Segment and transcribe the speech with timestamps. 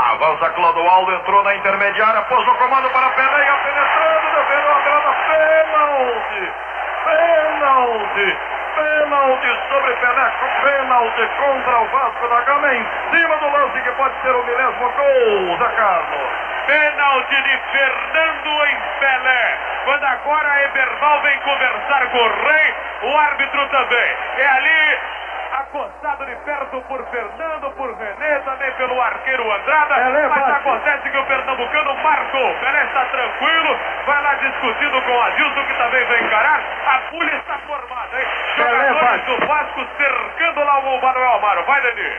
[0.00, 5.14] Avança Clodoaldo, entrou na intermediária, pôs o comando para Pelé, ia penetrando, defendeu a grana,
[5.28, 6.52] pênalti!
[7.04, 8.38] Pênalti!
[8.74, 10.32] Pênalti sobre Pelé,
[10.62, 14.90] pênalti contra o Vasco da Gama, em cima do lance que pode ser o milésimo
[14.90, 16.30] gol, Zé Carlos.
[16.66, 19.58] Pênalti de Fernando em Pelé.
[19.84, 24.16] Quando agora Eberval vem conversar com o Rei, o árbitro também.
[24.38, 24.98] É ali
[25.70, 29.94] acostado de perto por Fernando, por René, também pelo arqueiro Andrada.
[29.94, 30.50] Pelé mas bate.
[30.52, 32.54] acontece que o pernambucano marcou.
[32.56, 36.60] Pelé está tranquilo, vai lá discutindo com o Adilson, que também vai encarar.
[36.86, 38.26] A pulha está formada, hein?
[38.56, 39.26] Pelé Jogadores bate.
[39.26, 41.62] do Vasco cercando lá o Manuel Amaro.
[41.64, 42.14] Vai, Dani.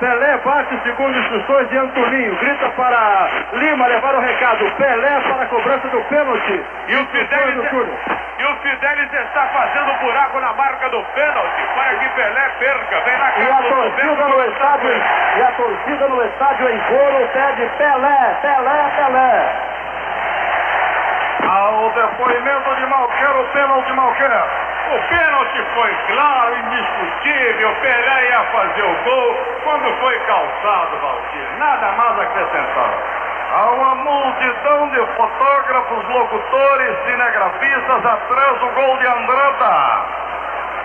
[0.00, 2.36] Pelé bate segundo instruções de Antoninho.
[2.36, 4.70] Grita para Lima levar o recado.
[4.76, 6.64] Pelé para a cobrança do pênalti.
[6.86, 7.72] E o Fidelis,
[8.38, 13.00] e o Fidelis está fazendo buraco na marca do pênalti para que Pelé perca.
[13.00, 14.90] Vem na E a torcida no estádio,
[15.36, 19.68] e a torcida no estádio em coro pede Pelé, Pelé, Pelé.
[21.50, 24.67] Ao depoimento de Malquer, o pênalti Malquer.
[24.88, 27.74] O pênalti foi claro, indiscutível.
[27.82, 31.58] Pelé ia fazer o gol quando foi calçado, Valdir.
[31.58, 32.92] Nada mais a acrescentar.
[33.52, 40.28] Há uma multidão de fotógrafos, locutores, cinegrafistas atrás do gol de Andrada.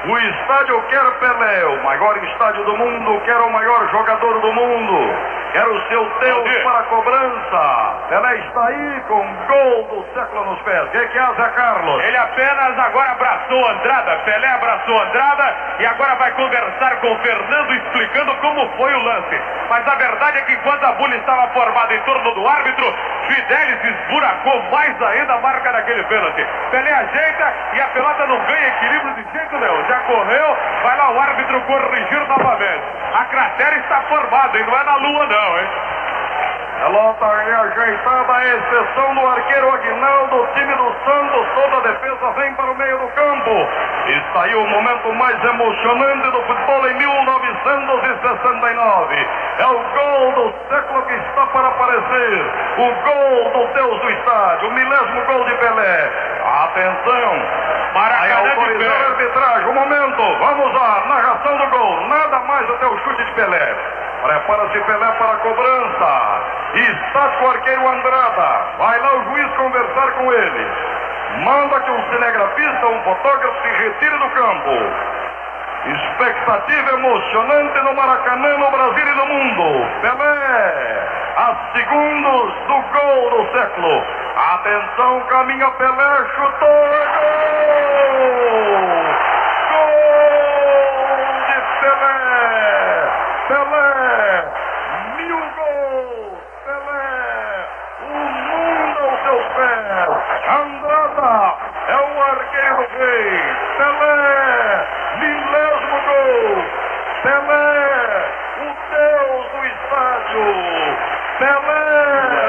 [0.06, 5.16] O estádio quer Pelé, o maior estádio do mundo, quer o maior jogador do mundo,
[5.54, 6.64] quer o seu Deus Valdir.
[6.64, 7.94] para a cobrança.
[8.09, 10.84] Pelé está aí com o gol do século nos pés.
[10.84, 12.04] O que, que há, Zé Carlos?
[12.04, 14.16] Ele apenas agora abraçou Andrada.
[14.26, 19.42] Pelé abraçou Andrada e agora vai conversar com o Fernando explicando como foi o lance.
[19.70, 22.94] Mas a verdade é que enquanto a bulha estava formada em torno do árbitro,
[23.28, 26.48] Fidelis esburacou mais ainda a marca daquele pênalti.
[26.72, 29.86] Pelé ajeita e a pelota não ganha equilíbrio de jeito nenhum.
[29.88, 32.84] Já correu, vai lá o árbitro corrigir novamente.
[33.14, 35.67] A cratera está formada e não é na lua não, hein?
[36.83, 42.53] Pelota ajeitada, a exceção do arqueiro Aguinaldo, o time do Santos, toda a defesa vem
[42.55, 43.69] para o meio do campo.
[44.08, 49.28] Está aí o momento mais emocionante do futebol em 1969.
[49.59, 52.51] É o gol do século que está para aparecer.
[52.78, 56.12] O gol do Deus do estádio, o milésimo gol de Pelé.
[56.66, 57.41] Atenção!
[57.94, 58.88] Maracanã de a pé.
[59.06, 59.69] arbitragem.
[59.69, 62.01] Um momento, vamos à narração do gol.
[62.07, 64.03] Nada mais até o chute de Pelé.
[64.23, 66.41] Prepara-se Pelé para a cobrança.
[66.75, 68.66] Está com o arqueiro Andrada.
[68.78, 70.67] Vai lá o juiz conversar com ele.
[71.44, 74.72] Manda que um cinegrafista, um fotógrafo se retire do campo.
[75.85, 79.85] Expectativa emocionante no Maracanã, no Brasil e no mundo.
[80.01, 84.03] Pelé, a segundos do gol do século.
[84.53, 88.13] Atenção, caminha Pelé, chutou, é gol!
[89.72, 92.13] Gol de Pelé!
[93.50, 94.45] Pelé,
[95.17, 96.39] mil gols!
[96.66, 97.68] Pelé,
[98.01, 100.43] o mundo aos seus pés!
[100.53, 103.41] Andrada é o arqueiro rei!
[103.75, 104.86] Pelé,
[105.18, 106.62] milésimo gol!
[107.24, 107.81] Pelé,
[108.62, 110.46] o deus do estádio!
[111.40, 111.97] Pelé,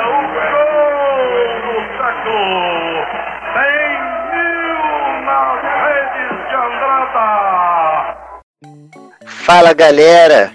[0.05, 0.21] o
[0.53, 2.53] gol do século!
[3.55, 3.89] Tem
[4.35, 4.85] mil
[5.25, 7.29] nas redes de Andrada!
[9.25, 10.53] Fala galera!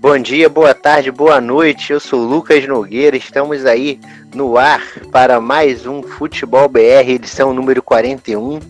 [0.00, 1.92] Bom dia, boa tarde, boa noite.
[1.92, 3.16] Eu sou Lucas Nogueira.
[3.16, 3.98] Estamos aí
[4.34, 8.60] no ar para mais um Futebol BR, edição número 41.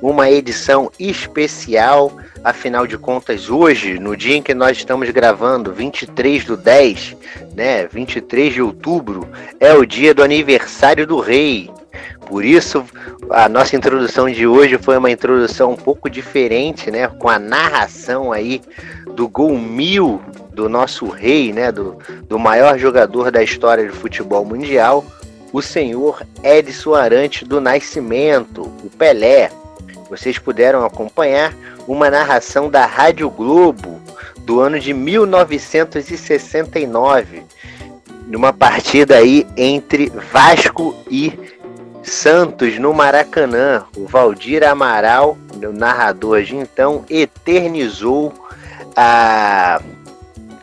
[0.00, 2.12] Uma edição especial,
[2.44, 7.16] afinal de contas, hoje, no dia em que nós estamos gravando, 23 do 10,
[7.54, 7.86] né?
[7.86, 9.28] 23 de outubro,
[9.58, 11.70] é o dia do aniversário do rei.
[12.26, 12.84] Por isso,
[13.30, 17.08] a nossa introdução de hoje foi uma introdução um pouco diferente, né?
[17.08, 18.60] Com a narração aí
[19.14, 20.20] do gol mil
[20.58, 21.70] do nosso rei, né?
[21.70, 25.04] Do, do maior jogador da história do futebol mundial,
[25.52, 29.52] o senhor Edson Arantes do Nascimento, o Pelé.
[30.10, 31.54] Vocês puderam acompanhar
[31.86, 34.00] uma narração da Rádio Globo
[34.40, 37.44] do ano de 1969,
[38.26, 41.38] numa partida aí entre Vasco e
[42.02, 43.84] Santos no Maracanã.
[43.96, 48.34] O Valdir Amaral, o narrador de então, eternizou
[48.96, 49.80] a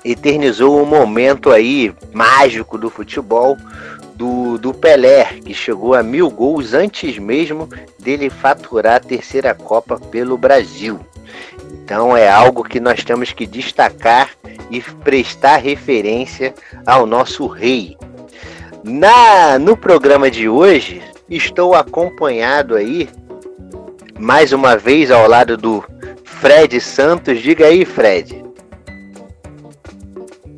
[0.05, 3.57] eternizou o momento aí mágico do futebol
[4.13, 7.67] do, do Pelé, que chegou a mil gols antes mesmo
[7.99, 10.99] dele faturar a terceira Copa pelo Brasil.
[11.73, 14.29] Então é algo que nós temos que destacar
[14.69, 16.53] e prestar referência
[16.85, 17.97] ao nosso rei.
[18.83, 23.09] Na no programa de hoje estou acompanhado aí
[24.17, 25.83] mais uma vez ao lado do
[26.23, 27.41] Fred Santos.
[27.41, 28.44] Diga aí, Fred.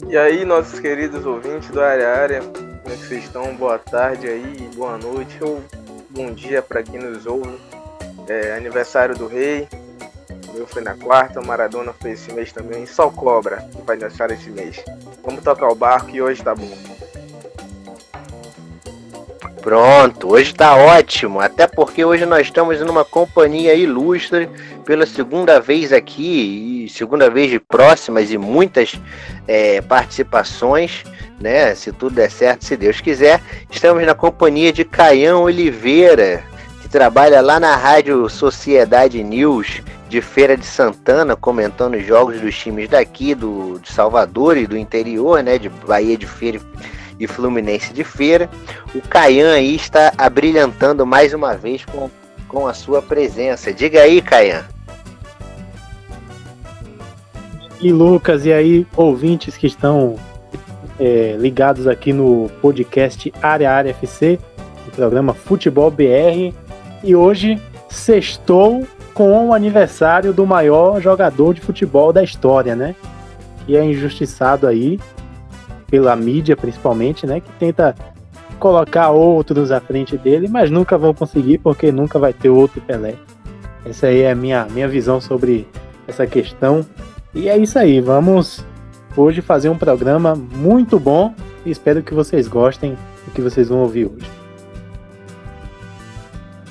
[0.09, 3.53] E aí, nossos queridos ouvintes do Área Área, como é que vocês estão?
[3.55, 5.61] Boa tarde aí, boa noite ou
[6.09, 7.59] bom dia para quem nos ouve.
[8.25, 9.67] É aniversário do Rei,
[10.47, 13.97] o meu foi na quarta, o Maradona foi esse mês também, só cobra que vai
[13.97, 14.81] aniversário esse mês.
[15.25, 16.71] Vamos tocar o barco e hoje tá bom.
[19.61, 24.49] Pronto, hoje tá ótimo, até porque hoje nós estamos numa companhia ilustre
[24.87, 28.97] pela segunda vez aqui, e segunda vez de próximas e muitas
[29.45, 31.03] é, participações,
[31.41, 31.75] né?
[31.75, 33.41] Se tudo der certo, se Deus quiser.
[33.69, 36.41] Estamos na companhia de Caião Oliveira,
[36.81, 42.57] que trabalha lá na Rádio Sociedade News de Feira de Santana, comentando os jogos dos
[42.57, 45.57] times daqui, do, de Salvador e do interior, né?
[45.57, 46.61] De Bahia de Feira
[47.19, 48.49] e Fluminense de Feira.
[48.95, 52.09] O Caian aí está abrilhantando mais uma vez com,
[52.47, 53.73] com a sua presença.
[53.73, 54.76] Diga aí, Caian.
[57.79, 60.15] E Lucas, e aí, ouvintes que estão
[60.99, 64.39] é, ligados aqui no podcast Área Área FC,
[64.87, 66.53] o programa Futebol BR.
[67.03, 72.95] E hoje sextou com o aniversário do maior jogador de futebol da história, né?
[73.65, 74.99] Que é injustiçado aí
[75.87, 77.39] pela mídia, principalmente, né?
[77.39, 77.95] Que tenta
[78.59, 83.15] colocar outros à frente dele, mas nunca vão conseguir porque nunca vai ter outro Pelé.
[83.85, 85.67] Essa aí é a minha, minha visão sobre
[86.07, 86.85] essa questão.
[87.33, 88.63] E é isso aí, vamos
[89.15, 91.33] hoje fazer um programa muito bom
[91.65, 94.31] e espero que vocês gostem do que vocês vão ouvir hoje.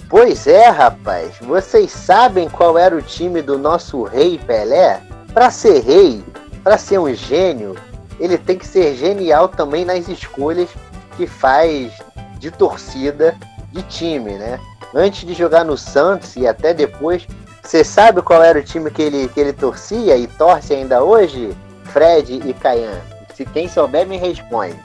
[0.08, 1.34] Pois é, rapaz.
[1.40, 5.02] Vocês sabem qual era o time do nosso rei Pelé?
[5.34, 6.24] Para ser rei,
[6.62, 7.76] para ser um gênio,
[8.18, 10.70] ele tem que ser genial também nas escolhas
[11.16, 11.92] que faz
[12.38, 13.36] de torcida
[13.72, 14.58] de time, né?
[14.94, 17.26] Antes de jogar no Santos e até depois,
[17.66, 21.56] você sabe qual era o time que ele, que ele torcia e torce ainda hoje?
[21.86, 23.00] Fred e Caian.
[23.34, 24.76] Se quem souber, me responde.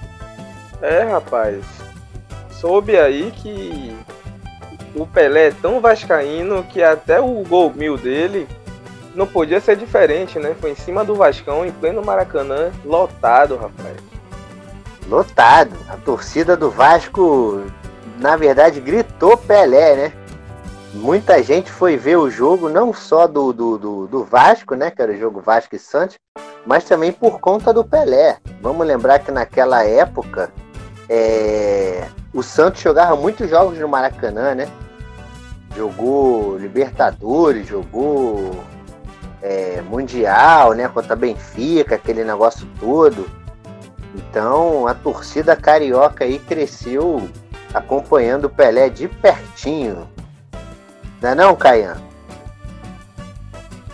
[0.81, 1.63] É, rapaz.
[2.49, 3.95] Soube aí que
[4.95, 8.47] o Pelé é tão vascaíno que até o gol mil dele
[9.13, 10.55] não podia ser diferente, né?
[10.59, 13.97] Foi em cima do Vascão, em pleno Maracanã, lotado, rapaz.
[15.07, 15.75] Lotado.
[15.87, 17.63] A torcida do Vasco,
[18.17, 20.13] na verdade, gritou Pelé, né?
[20.93, 24.91] Muita gente foi ver o jogo, não só do, do, do, do Vasco, né?
[24.91, 26.19] Que era o jogo Vasco e Santos,
[26.65, 28.37] mas também por conta do Pelé.
[28.61, 30.51] Vamos lembrar que naquela época
[31.07, 34.67] é, o Santos jogava muitos jogos no Maracanã, né?
[35.77, 38.51] Jogou Libertadores, jogou
[39.41, 40.89] é, Mundial, né?
[40.89, 43.29] Contra Benfica, aquele negócio todo.
[44.13, 47.29] Então a torcida carioca aí cresceu
[47.73, 50.05] acompanhando o Pelé de pertinho.
[51.21, 51.97] Não é não, Caian?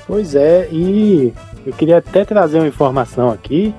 [0.07, 1.33] Pois é, e
[1.65, 3.75] eu queria até trazer uma informação aqui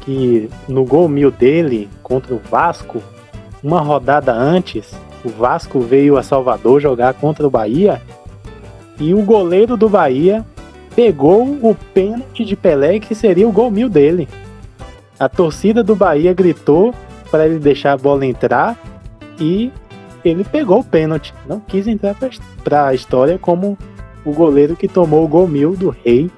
[0.00, 3.00] que no gol mil dele contra o Vasco,
[3.62, 4.92] uma rodada antes,
[5.24, 8.02] o Vasco veio a Salvador jogar contra o Bahia
[8.98, 10.44] e o goleiro do Bahia
[10.96, 14.28] pegou o pênalti de Pelé que seria o gol mil dele.
[15.18, 16.92] A torcida do Bahia gritou
[17.30, 18.76] para ele deixar a bola entrar
[19.38, 19.70] e
[20.24, 21.34] ele pegou o pênalti.
[21.46, 22.16] Não quis entrar
[22.62, 23.78] para a história como
[24.24, 26.30] o goleiro que tomou o gol mil do Rei.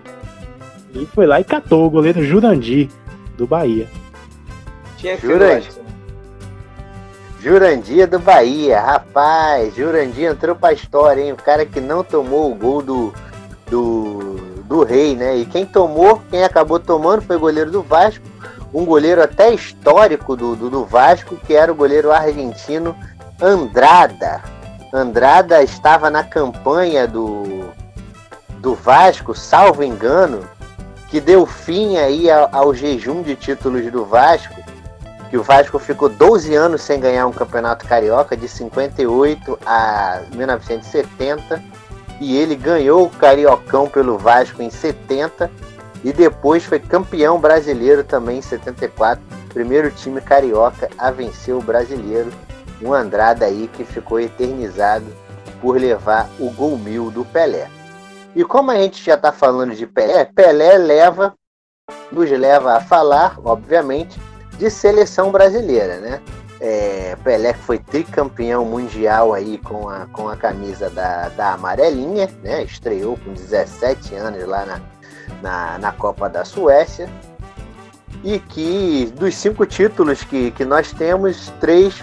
[0.94, 2.88] E foi lá e catou o goleiro Jurandir,
[3.36, 3.88] do Bahia.
[4.98, 5.82] Tinha Jurandir.
[7.40, 11.32] Jurandir do Bahia, rapaz, Jurandir entrou pra história, hein?
[11.32, 13.12] O cara que não tomou o gol do,
[13.68, 15.38] do, do Rei, né?
[15.38, 18.24] E quem tomou, quem acabou tomando foi o goleiro do Vasco,
[18.72, 22.94] um goleiro até histórico do, do, do Vasco, que era o goleiro argentino
[23.42, 24.40] Andrada.
[24.94, 27.72] Andrada estava na campanha do,
[28.60, 30.48] do Vasco, salvo engano,
[31.08, 34.54] que deu fim aí ao, ao, jejum de títulos do Vasco,
[35.28, 41.60] que o Vasco ficou 12 anos sem ganhar um campeonato carioca, de 58 a 1970,
[42.20, 45.50] e ele ganhou o Cariocão pelo Vasco em 70
[46.04, 52.30] e depois foi campeão brasileiro também em 74, primeiro time carioca a vencer o brasileiro
[52.82, 55.06] um Andrada aí que ficou eternizado
[55.60, 57.68] por levar o gol mil do Pelé.
[58.34, 61.34] E como a gente já está falando de Pelé, Pelé leva,
[62.10, 64.18] nos leva a falar, obviamente,
[64.58, 66.20] de seleção brasileira, né?
[66.60, 72.28] É, Pelé que foi tricampeão mundial aí com a, com a camisa da, da amarelinha,
[72.42, 72.62] né?
[72.62, 74.80] Estreou com 17 anos lá na,
[75.42, 77.08] na, na Copa da Suécia.
[78.24, 82.00] E que dos cinco títulos que, que nós temos, três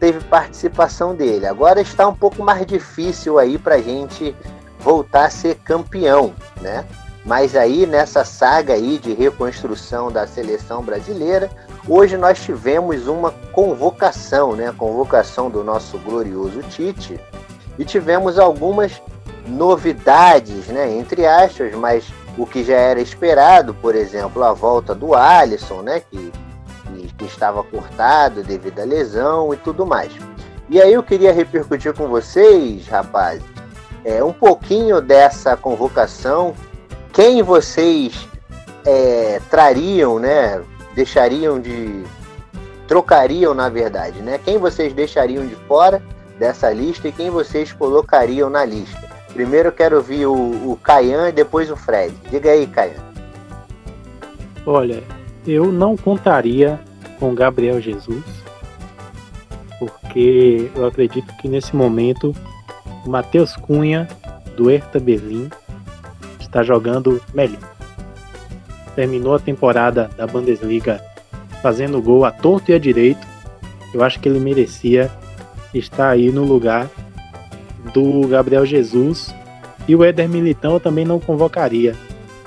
[0.00, 1.46] teve participação dele.
[1.46, 4.34] Agora está um pouco mais difícil aí para a gente
[4.80, 6.86] voltar a ser campeão, né?
[7.24, 11.50] Mas aí nessa saga aí de reconstrução da seleção brasileira,
[11.86, 14.68] hoje nós tivemos uma convocação, né?
[14.68, 17.20] A convocação do nosso glorioso Tite
[17.78, 19.02] e tivemos algumas
[19.46, 20.90] novidades, né?
[20.96, 26.00] Entre aspas, mas o que já era esperado, por exemplo, a volta do Alisson, né?
[26.00, 26.32] Que,
[27.20, 30.12] que, estava cortado devido à lesão e tudo mais.
[30.68, 33.44] E aí eu queria repercutir com vocês, rapazes,
[34.04, 36.54] é, um pouquinho dessa convocação
[37.12, 38.28] quem vocês
[38.84, 40.62] é, trariam, né?
[40.94, 42.04] Deixariam de.
[42.86, 44.38] Trocariam, na verdade, né?
[44.44, 46.02] Quem vocês deixariam de fora
[46.38, 49.08] dessa lista e quem vocês colocariam na lista?
[49.32, 52.14] Primeiro eu quero ouvir o, o Caian e depois o Fred.
[52.30, 53.10] Diga aí, Caian.
[54.66, 55.02] Olha,
[55.46, 56.80] eu não contaria
[57.20, 58.24] com Gabriel Jesus,
[59.78, 62.34] porque eu acredito que nesse momento
[63.06, 64.08] o Matheus Cunha,
[64.56, 65.48] do Hertha Berlim,
[66.40, 67.60] está jogando melhor.
[68.96, 71.00] Terminou a temporada da Bundesliga
[71.62, 73.26] fazendo gol à torto e à direito.
[73.94, 75.10] Eu acho que ele merecia
[75.72, 76.88] estar aí no lugar
[77.94, 79.34] do Gabriel Jesus.
[79.86, 81.94] E o Éder Militão eu também não convocaria.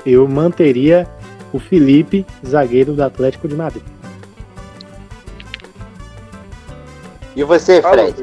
[0.06, 1.08] Eu manteria
[1.51, 3.84] o Felipe, zagueiro do Atlético de Madrid.
[7.36, 8.16] E você, Fred?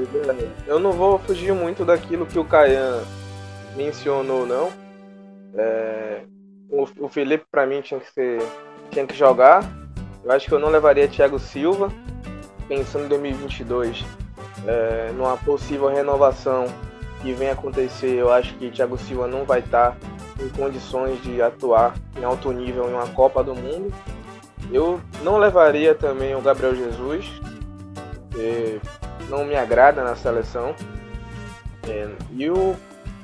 [0.67, 3.03] Eu não vou fugir muito daquilo que o Caian
[3.77, 4.71] mencionou, não.
[5.55, 6.21] É,
[6.69, 8.41] o, o Felipe para mim tinha que ser,
[8.91, 9.65] tinha que jogar.
[10.23, 11.93] Eu acho que eu não levaria Thiago Silva,
[12.69, 14.05] pensando em 2022,
[14.67, 16.67] é, numa possível renovação
[17.21, 18.15] que vem acontecer.
[18.15, 19.97] Eu acho que Thiago Silva não vai estar
[20.41, 23.93] em condições de atuar em alto nível em uma Copa do Mundo.
[24.73, 27.29] Eu não levaria também o Gabriel Jesus,
[28.31, 28.81] que
[29.29, 30.75] não me agrada na seleção.
[31.89, 32.77] É, e, o,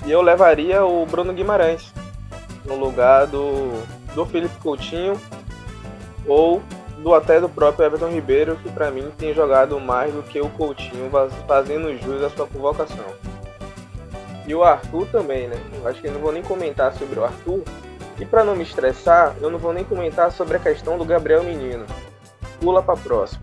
[0.04, 1.92] e eu levaria o Bruno Guimarães,
[2.64, 3.82] no lugar do,
[4.14, 5.20] do Felipe Coutinho
[6.26, 6.62] ou
[6.98, 10.48] do até do próprio Everton Ribeiro, que para mim tem jogado mais do que o
[10.50, 11.10] Coutinho,
[11.46, 13.06] fazendo jus à sua convocação.
[14.46, 15.56] E o Arthur também, né?
[15.75, 17.62] Eu acho que eu não vou nem comentar sobre o Arthur.
[18.18, 21.42] E para não me estressar, eu não vou nem comentar sobre a questão do Gabriel
[21.42, 21.84] Menino.
[22.60, 23.42] Pula para próxima.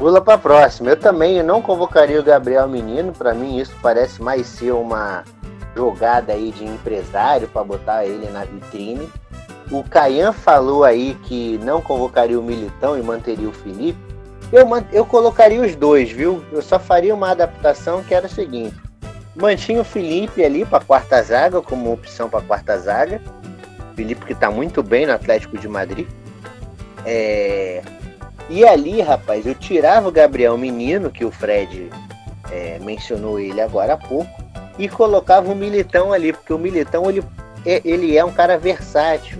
[0.00, 0.88] Pula para próxima.
[0.88, 3.12] Eu também não convocaria o Gabriel Menino.
[3.12, 5.24] Para mim isso parece mais ser uma
[5.76, 9.06] jogada aí de empresário para botar ele na vitrine.
[9.70, 13.98] O Caian falou aí que não convocaria o Militão e manteria o Felipe.
[14.50, 16.42] Eu, eu colocaria os dois, viu?
[16.50, 18.74] Eu só faria uma adaptação que era o seguinte:
[19.36, 23.20] mantinha o Felipe ali para quarta zaga, como opção para quarta zaga.
[23.94, 26.08] Felipe que está muito bem no Atlético de Madrid.
[27.04, 27.82] É...
[28.50, 31.88] E ali, rapaz, eu tirava o Gabriel Menino, que o Fred
[32.50, 34.28] é, mencionou ele agora há pouco,
[34.76, 37.22] e colocava o Militão ali, porque o Militão ele
[37.64, 39.38] é, ele é um cara versátil.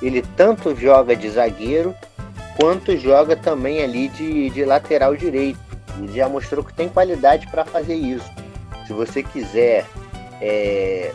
[0.00, 1.94] Ele tanto joga de zagueiro
[2.56, 5.58] quanto joga também ali de, de lateral direito.
[5.98, 8.30] Ele já mostrou que tem qualidade para fazer isso.
[8.86, 9.84] Se você quiser
[10.40, 11.12] é,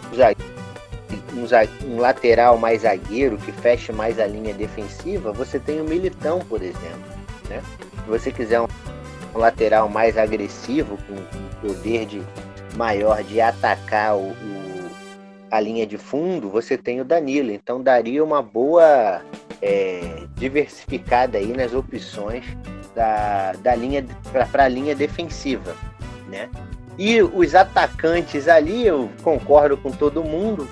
[1.34, 6.40] um, um, lateral mais zagueiro que feche mais a linha defensiva, você tem o Militão,
[6.40, 7.19] por exemplo.
[7.50, 7.62] Né?
[8.04, 8.68] Se você quiser um,
[9.36, 12.22] um lateral mais agressivo, com, com poder de,
[12.76, 14.90] maior de atacar o, o,
[15.52, 17.52] a linha de fundo, você tem o Danilo.
[17.52, 19.22] Então daria uma boa
[19.62, 22.46] é, diversificada aí nas opções
[22.96, 24.06] da, da linha
[24.52, 25.76] para a linha defensiva,
[26.28, 26.50] né?
[26.98, 30.68] E os atacantes ali, eu concordo com todo mundo.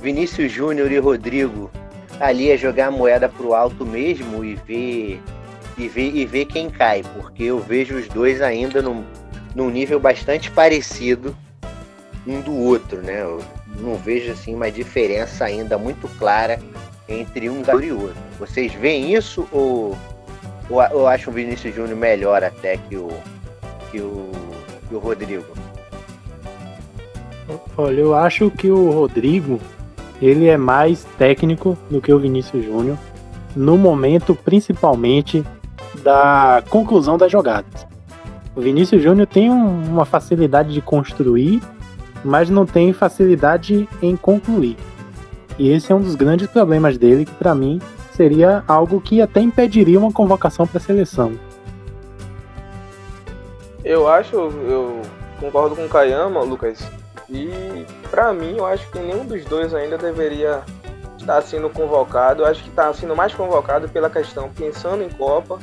[0.00, 1.70] Vinícius Júnior e Rodrigo
[2.20, 5.20] ali é jogar a moeda pro alto mesmo e ver
[5.78, 9.04] e ver e ver quem cai, porque eu vejo os dois ainda no,
[9.54, 11.36] num nível bastante parecido
[12.26, 13.22] um do outro, né?
[13.22, 13.40] Eu
[13.80, 16.58] não vejo assim uma diferença ainda muito clara
[17.08, 18.16] entre um e outro.
[18.38, 19.96] Vocês veem isso ou,
[20.68, 23.08] ou, ou acham o Vinícius Júnior melhor até que o,
[23.90, 24.30] que o,
[24.88, 25.44] que o Rodrigo?
[27.76, 29.60] Olha, eu acho que o Rodrigo
[30.20, 32.98] ele é mais técnico do que o Vinícius Júnior
[33.54, 35.44] no momento principalmente
[36.02, 37.86] da conclusão das jogadas.
[38.54, 41.62] O Vinícius Júnior tem um, uma facilidade de construir,
[42.24, 44.76] mas não tem facilidade em concluir.
[45.58, 47.80] E esse é um dos grandes problemas dele, que para mim
[48.12, 51.32] seria algo que até impediria uma convocação para a seleção.
[53.84, 55.02] Eu acho, eu
[55.38, 56.78] concordo com o Kayama, Lucas,
[57.28, 60.62] e para mim eu acho que nenhum dos dois ainda deveria
[61.18, 62.42] estar sendo convocado.
[62.42, 65.58] Eu acho que está sendo mais convocado pela questão pensando em Copa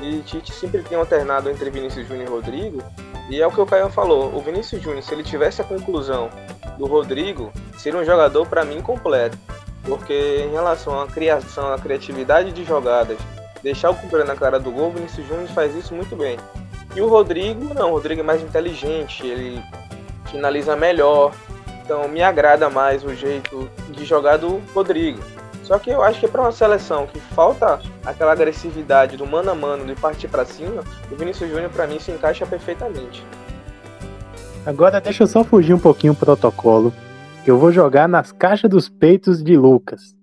[0.00, 2.82] e Tite sempre tem alternado entre Vinícius Júnior e Rodrigo.
[3.30, 6.30] E é o que o Caio falou: o Vinícius Júnior, se ele tivesse a conclusão
[6.78, 9.38] do Rodrigo seria um jogador para mim completo.
[9.84, 13.18] Porque em relação à criação, à criatividade de jogadas,
[13.62, 16.38] deixar o companheiro na cara do gol, o Vinícius Júnior faz isso muito bem.
[16.94, 19.62] E o Rodrigo, não, o Rodrigo é mais inteligente, ele
[20.30, 21.32] finaliza melhor.
[21.84, 25.20] Então me agrada mais o jeito de jogar do Rodrigo.
[25.66, 29.54] Só que eu acho que para uma seleção que falta aquela agressividade do mano a
[29.54, 33.26] mano de partir para cima, o Vinícius Júnior para mim se encaixa perfeitamente.
[34.64, 36.92] Agora deixa eu só fugir um pouquinho o protocolo.
[37.44, 40.14] Eu vou jogar nas caixas dos peitos de Lucas.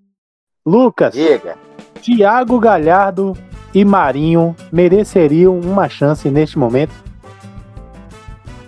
[0.66, 1.58] Lucas, Diga.
[2.02, 3.34] Thiago Galhardo
[3.74, 6.94] e Marinho mereceriam uma chance neste momento?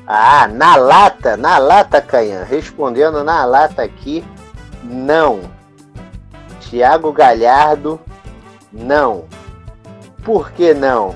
[0.06, 2.44] Ah, na lata, na lata, Canhã.
[2.44, 4.26] Respondendo na lata aqui,
[4.84, 5.55] não.
[6.76, 8.02] Thiago Galhardo,
[8.70, 9.24] não.
[10.26, 11.16] Por que não?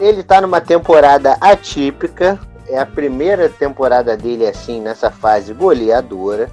[0.00, 2.40] Ele tá numa temporada atípica.
[2.66, 6.50] É a primeira temporada dele assim nessa fase goleadora.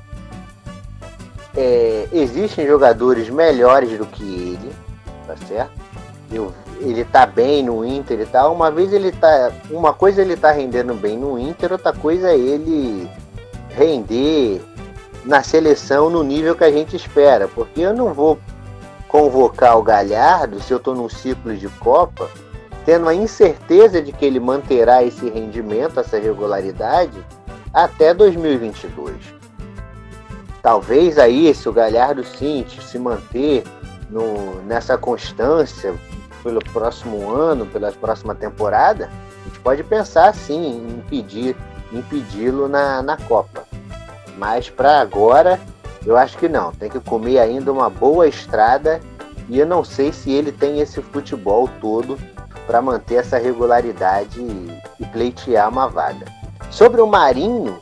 [1.56, 4.74] É, existem jogadores melhores do que ele,
[5.26, 5.72] tá certo?
[6.30, 8.54] Eu, ele tá bem no Inter e tal.
[8.54, 12.38] Uma vez ele tá, uma coisa ele tá rendendo bem no Inter, outra coisa é
[12.38, 13.10] ele
[13.70, 14.62] render
[15.26, 18.40] na seleção no nível que a gente espera, porque eu não vou
[19.08, 22.30] convocar o Galhardo se eu estou num ciclo de Copa,
[22.86, 27.24] tendo a incerteza de que ele manterá esse rendimento, essa regularidade
[27.74, 29.16] até 2022.
[30.62, 33.64] Talvez aí, se o Galhardo sim se manter
[34.10, 35.94] no, nessa constância
[36.42, 39.10] pelo próximo ano, pela próxima temporada,
[39.42, 41.56] a gente pode pensar sim em impedir,
[41.92, 43.73] impedi-lo na, na Copa.
[44.38, 45.60] Mas para agora,
[46.06, 46.72] eu acho que não.
[46.72, 49.00] Tem que comer ainda uma boa estrada
[49.50, 52.18] e eu não sei se ele tem esse futebol todo
[52.66, 54.40] para manter essa regularidade
[55.00, 56.26] e pleitear uma vaga.
[56.72, 57.78] Sobre o Marinho,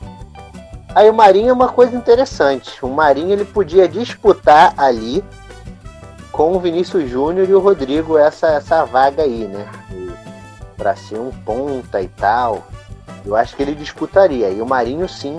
[0.95, 2.83] aí o Marinho é uma coisa interessante.
[2.83, 5.23] O Marinho ele podia disputar ali
[6.31, 9.67] com o Vinícius Júnior e o Rodrigo essa, essa vaga aí, né?
[10.75, 12.63] Para ser um ponta e tal.
[13.23, 14.49] Eu acho que ele disputaria.
[14.49, 15.37] E o Marinho sim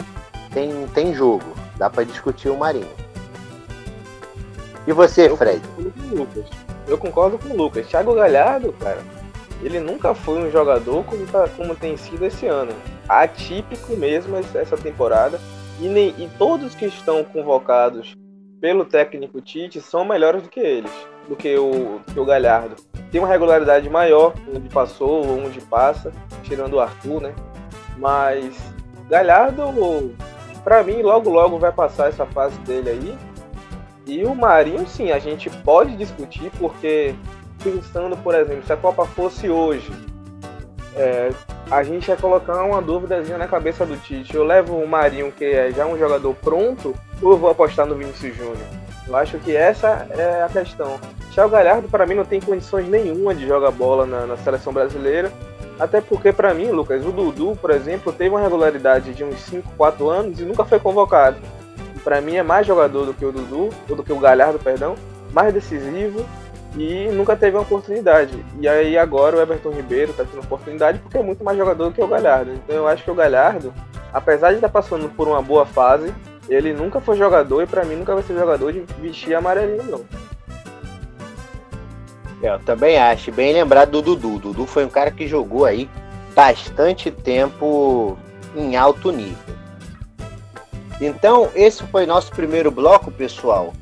[0.53, 1.45] tem, tem jogo.
[1.77, 2.89] Dá para discutir o Marinho.
[4.87, 5.63] E você, eu Fred?
[5.77, 6.45] Concordo
[6.87, 7.87] eu concordo com o Lucas.
[7.87, 8.99] Thiago Galhardo, cara,
[9.63, 12.73] ele nunca foi um jogador como, tá, como tem sido esse ano.
[13.09, 15.41] Atípico mesmo essa temporada.
[15.81, 18.15] E, nem, e todos que estão convocados
[18.61, 20.93] pelo técnico Tite são melhores do que eles,
[21.29, 22.77] do que o, que o Galhardo.
[23.11, 26.13] Tem uma regularidade maior onde passou ou onde passa,
[26.43, 27.35] tirando o Arthur, né?
[27.97, 28.57] Mas
[29.09, 29.63] Galhardo
[30.65, 33.19] para mim, logo logo vai passar essa fase dele aí.
[34.07, 37.15] E o Marinho, sim, a gente pode discutir, porque
[37.63, 39.93] pensando, por exemplo, se a Copa fosse hoje,
[40.97, 41.31] é,
[41.71, 44.35] a gente ia colocar uma dúvidazinha na cabeça do Tite.
[44.35, 47.95] Eu levo o Marinho, que é já um jogador pronto, ou eu vou apostar no
[47.95, 48.57] Vinícius Júnior?
[49.07, 50.99] Eu acho que essa é a questão.
[51.33, 55.33] Thiago Galhardo, para mim, não tem condições nenhuma de jogar bola na, na seleção brasileira.
[55.79, 59.73] Até porque, para mim, Lucas, o Dudu, por exemplo, teve uma regularidade de uns 5,
[59.77, 61.39] 4 anos e nunca foi convocado.
[62.05, 64.95] Para mim, é mais jogador do que o Dudu, ou do que o Galhardo, perdão,
[65.33, 66.25] mais decisivo
[66.77, 68.33] e nunca teve uma oportunidade.
[68.61, 71.95] E aí agora o Everton Ribeiro tá tendo oportunidade porque é muito mais jogador do
[71.95, 72.53] que o Galhardo.
[72.53, 73.73] Então eu acho que o Galhardo,
[74.13, 76.13] apesar de estar tá passando por uma boa fase,
[76.49, 80.05] ele nunca foi jogador e para mim nunca vai ser jogador de vestir amarelinho, não.
[82.43, 83.31] Eu também acho.
[83.31, 84.39] Bem lembrado do Dudu.
[84.39, 85.89] Dudu foi um cara que jogou aí
[86.35, 88.19] bastante tempo
[88.57, 89.55] em alto nível.
[91.01, 93.73] Então, esse foi nosso primeiro bloco, pessoal,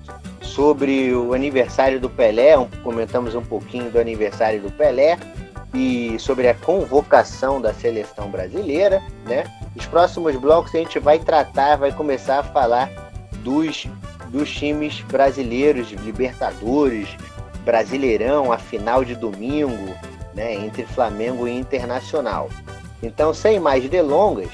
[0.40, 2.54] sobre o aniversário do Pelé.
[2.82, 5.18] Comentamos um pouquinho do aniversário do Pelé
[5.72, 9.44] e sobre a convocação da seleção brasileira, né?
[9.76, 12.90] Os próximos blocos a gente vai tratar, vai começar a falar
[13.44, 13.86] dos,
[14.28, 17.08] dos times brasileiros, Libertadores,
[17.64, 19.94] Brasileirão, a final de domingo,
[20.34, 22.48] né, entre Flamengo e Internacional.
[23.02, 24.50] Então, sem mais delongas,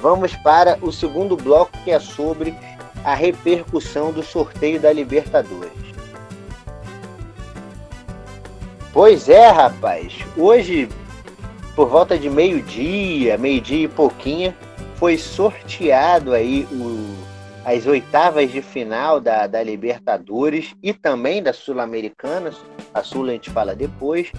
[0.00, 2.54] vamos para o segundo bloco que é sobre
[3.04, 5.72] a repercussão do sorteio da Libertadores.
[8.92, 10.18] Pois é, rapaz.
[10.36, 10.88] Hoje,
[11.74, 14.54] por volta de meio-dia, meio-dia e pouquinho,
[14.96, 17.29] foi sorteado aí o
[17.70, 22.50] as oitavas de final da, da Libertadores e também da Sul-Americana.
[22.92, 24.32] A Sul a gente fala depois.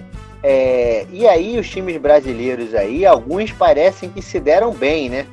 [0.44, 5.26] É, e aí os times brasileiros aí, alguns parecem que se deram bem, né?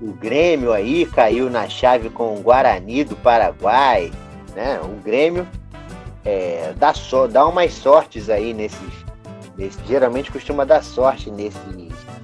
[0.00, 4.12] O Grêmio aí caiu na chave com o Guarani do Paraguai,
[4.54, 4.78] né?
[4.80, 5.46] O Grêmio
[6.24, 8.92] é, dá, so, dá umas sortes aí nesses,
[9.56, 9.80] nesses.
[9.86, 11.60] Geralmente costuma dar sorte nesses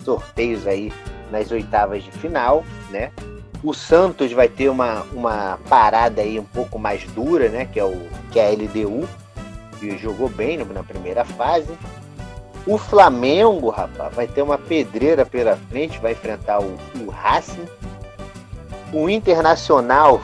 [0.04, 0.92] sorteios aí
[1.30, 3.10] nas oitavas de final, né?
[3.62, 7.64] O Santos vai ter uma, uma parada aí um pouco mais dura, né?
[7.64, 9.08] Que é, o, que é a LDU,
[9.80, 11.76] que jogou bem na primeira fase.
[12.64, 17.64] O Flamengo, rapaz, vai ter uma pedreira pela frente, vai enfrentar o, o Racing.
[18.92, 20.20] O Internacional,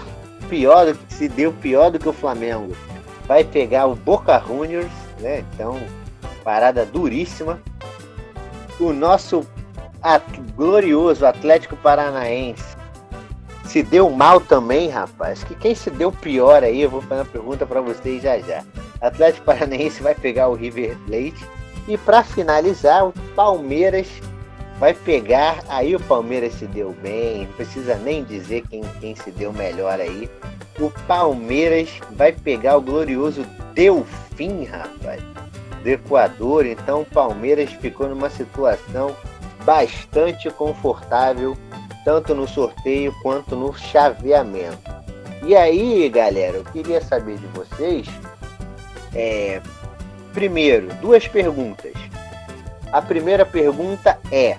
[0.49, 2.77] pior do que se deu pior do que o Flamengo,
[3.27, 5.44] vai pegar o Boca Juniors, né?
[5.53, 5.81] Então,
[6.44, 7.61] parada duríssima.
[8.79, 9.44] O nosso
[10.55, 12.73] glorioso Atlético Paranaense
[13.74, 15.42] se deu mal também, rapaz.
[15.42, 18.62] Que quem se deu pior aí, eu vou fazer uma pergunta para vocês já já.
[19.00, 21.44] Atlético Paranaense vai pegar o River Plate
[21.88, 24.06] e para finalizar, o Palmeiras
[24.78, 25.58] vai pegar.
[25.68, 29.98] Aí o Palmeiras se deu bem, não precisa nem dizer quem, quem se deu melhor
[29.98, 30.30] aí.
[30.78, 35.20] O Palmeiras vai pegar o glorioso Delfim, rapaz,
[35.82, 36.64] do Equador.
[36.64, 39.16] Então o Palmeiras ficou numa situação
[39.64, 41.56] bastante confortável,
[42.05, 44.95] tanto no sorteio quanto no chaveamento.
[45.43, 48.07] E aí, galera, eu queria saber de vocês.
[49.14, 49.61] É,
[50.33, 51.93] primeiro, duas perguntas.
[52.93, 54.57] A primeira pergunta é: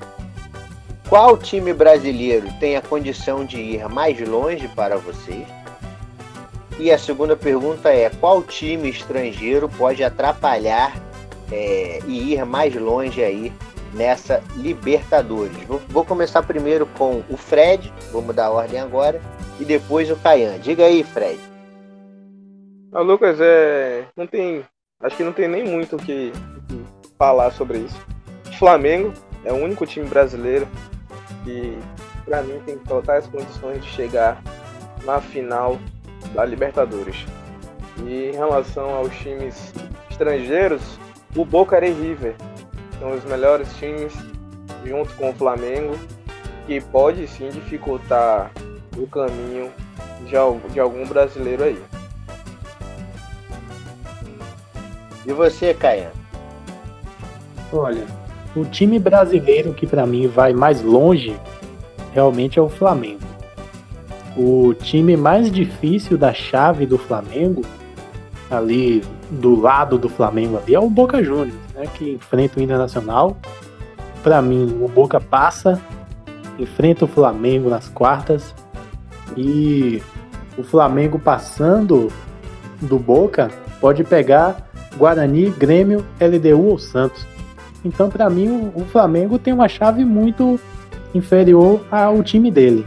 [1.07, 5.47] qual time brasileiro tem a condição de ir mais longe para vocês?
[6.77, 10.95] E a segunda pergunta é: qual time estrangeiro pode atrapalhar
[11.51, 13.53] é, e ir mais longe aí
[13.95, 15.57] nessa Libertadores.
[15.89, 19.21] Vou, começar primeiro com o Fred, vamos dar ordem agora,
[19.59, 20.59] e depois o Caian.
[20.59, 21.39] Diga aí, Fred.
[22.91, 24.63] Ah, Lucas, é, não tem,
[25.01, 26.31] acho que não tem nem muito o que,
[26.67, 26.83] que
[27.17, 27.99] falar sobre isso.
[28.47, 30.67] O Flamengo é o único time brasileiro
[31.43, 31.77] que,
[32.25, 34.41] para mim, tem totais condições de chegar
[35.05, 35.79] na final
[36.33, 37.25] da Libertadores.
[38.05, 39.73] E em relação aos times
[40.09, 40.99] estrangeiros,
[41.35, 42.35] o Boca e River
[42.99, 44.13] são os melhores times
[44.85, 45.95] junto com o Flamengo,
[46.65, 48.51] que pode sim dificultar
[48.97, 49.71] o caminho
[50.21, 51.81] de, de algum brasileiro aí.
[55.25, 56.11] E você, Caia?
[57.73, 58.05] Olha,
[58.55, 61.35] o time brasileiro que para mim vai mais longe
[62.13, 63.25] realmente é o Flamengo.
[64.37, 67.63] O time mais difícil da chave do Flamengo,
[68.51, 73.37] ali do lado do Flamengo ali, é o Boca Juniors né, que enfrenta o Internacional.
[74.23, 75.79] Para mim, o Boca passa,
[76.57, 78.55] enfrenta o Flamengo nas quartas
[79.37, 80.01] e
[80.57, 82.11] o Flamengo passando
[82.81, 87.25] do Boca pode pegar Guarani, Grêmio, LDU ou Santos.
[87.83, 90.59] Então, para mim, o, Flamengo tem uma chave muito
[91.13, 92.85] inferior ao time dele.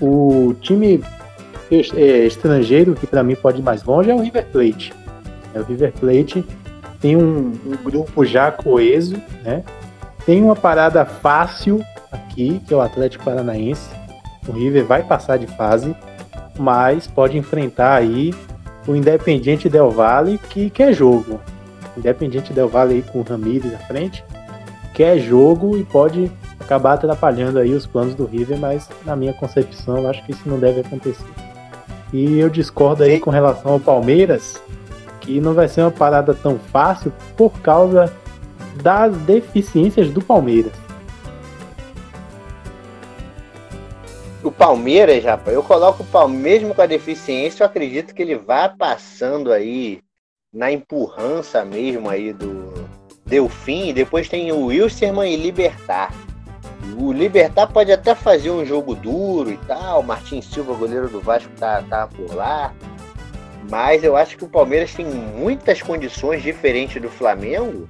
[0.00, 1.04] O time
[1.70, 4.92] é, estrangeiro que para mim pode ir mais longe é o River Plate.
[5.54, 6.44] É o River Plate
[7.00, 9.62] tem um, um grupo já coeso, né?
[10.26, 13.88] Tem uma parada fácil aqui, que é o Atlético Paranaense.
[14.46, 15.96] O River vai passar de fase,
[16.58, 18.34] mas pode enfrentar aí
[18.86, 21.40] o Independiente Del Valle, que quer jogo.
[21.96, 24.24] Independiente Del Valle aí com o Ramírez à frente,
[24.94, 29.98] quer jogo e pode acabar atrapalhando aí os planos do River, mas na minha concepção
[29.98, 31.26] eu acho que isso não deve acontecer.
[32.12, 34.60] E eu discordo aí com relação ao Palmeiras,
[35.20, 38.12] que não vai ser uma parada tão fácil por causa
[38.82, 40.72] das deficiências do Palmeiras.
[44.42, 48.36] O Palmeiras, rapaz, eu coloco o Palmeiras, mesmo com a deficiência, eu acredito que ele
[48.36, 50.00] vá passando aí
[50.52, 52.88] na empurrança mesmo aí do
[53.26, 53.92] Delfim.
[53.92, 56.12] Depois tem o Wilstermann e Libertar.
[56.98, 60.02] O Libertar pode até fazer um jogo duro e tal.
[60.02, 62.74] Martin Silva, goleiro do Vasco, tá, tá por lá.
[63.70, 67.88] Mas eu acho que o Palmeiras tem muitas condições diferentes do Flamengo.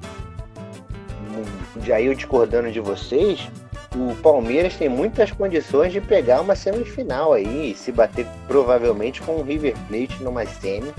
[1.92, 3.48] Aí eu discordando de vocês,
[3.96, 9.42] o Palmeiras tem muitas condições de pegar uma semifinal aí, se bater provavelmente com o
[9.42, 10.92] River Plate numa semi.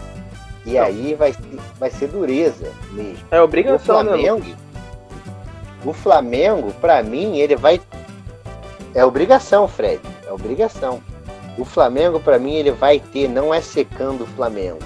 [0.66, 0.84] E Não.
[0.84, 1.34] aí vai,
[1.80, 3.24] vai ser dureza mesmo.
[3.30, 4.56] É obrigação, o né, Flamengo, né,
[5.86, 7.80] O Flamengo, para mim, ele vai.
[8.94, 10.02] É obrigação, Fred.
[10.28, 11.02] É obrigação.
[11.58, 14.80] O Flamengo, para mim, ele vai ter, não é secando o Flamengo,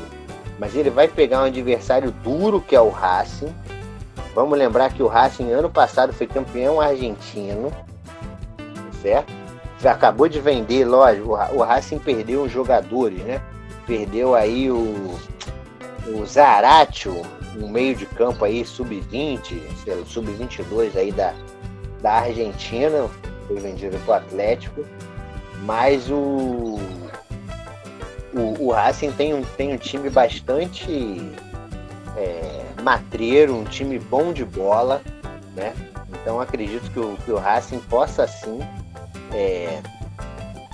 [0.57, 3.53] mas ele vai pegar um adversário duro que é o Racing.
[4.33, 7.71] Vamos lembrar que o Racing ano passado foi campeão argentino,
[9.01, 9.31] certo?
[9.83, 13.39] Acabou de vender, lógico, o Racing perdeu os jogadores, né?
[13.85, 15.15] Perdeu aí o,
[16.07, 17.21] o Zaratio,
[17.61, 19.61] um meio de campo aí, sub-20,
[20.07, 21.33] sub-22 aí da,
[22.01, 23.07] da Argentina,
[23.47, 24.83] foi vendido para o Atlético.
[25.65, 26.79] Mas o,
[28.31, 31.31] o, o Racing tem um, tem um time bastante
[32.15, 35.01] é, matreiro, um time bom de bola,
[35.55, 35.73] né?
[36.09, 38.59] Então acredito que o, que o Racing possa sim
[39.33, 39.81] é,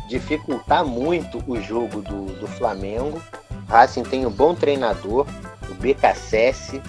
[0.09, 3.21] dificultar muito o jogo do, do Flamengo.
[3.69, 5.25] O Racing tem um bom treinador,
[5.69, 6.81] o BKSS,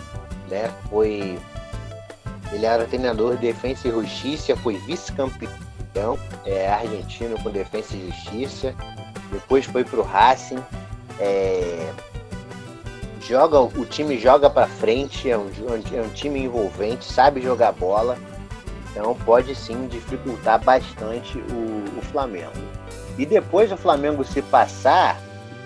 [0.50, 0.72] né?
[0.90, 1.38] Foi.
[2.52, 5.50] Ele era treinador de Defesa e Justiça, foi vice-campeão
[6.44, 8.74] é, argentino com Defesa e Justiça.
[9.30, 10.62] Depois foi para o Racing.
[11.18, 11.92] É,
[13.20, 15.48] joga, o time joga para frente, é um,
[15.92, 18.18] é um time envolvente, sabe jogar bola.
[18.90, 22.52] Então pode sim dificultar bastante o, o Flamengo.
[23.18, 25.18] E depois do Flamengo se passar,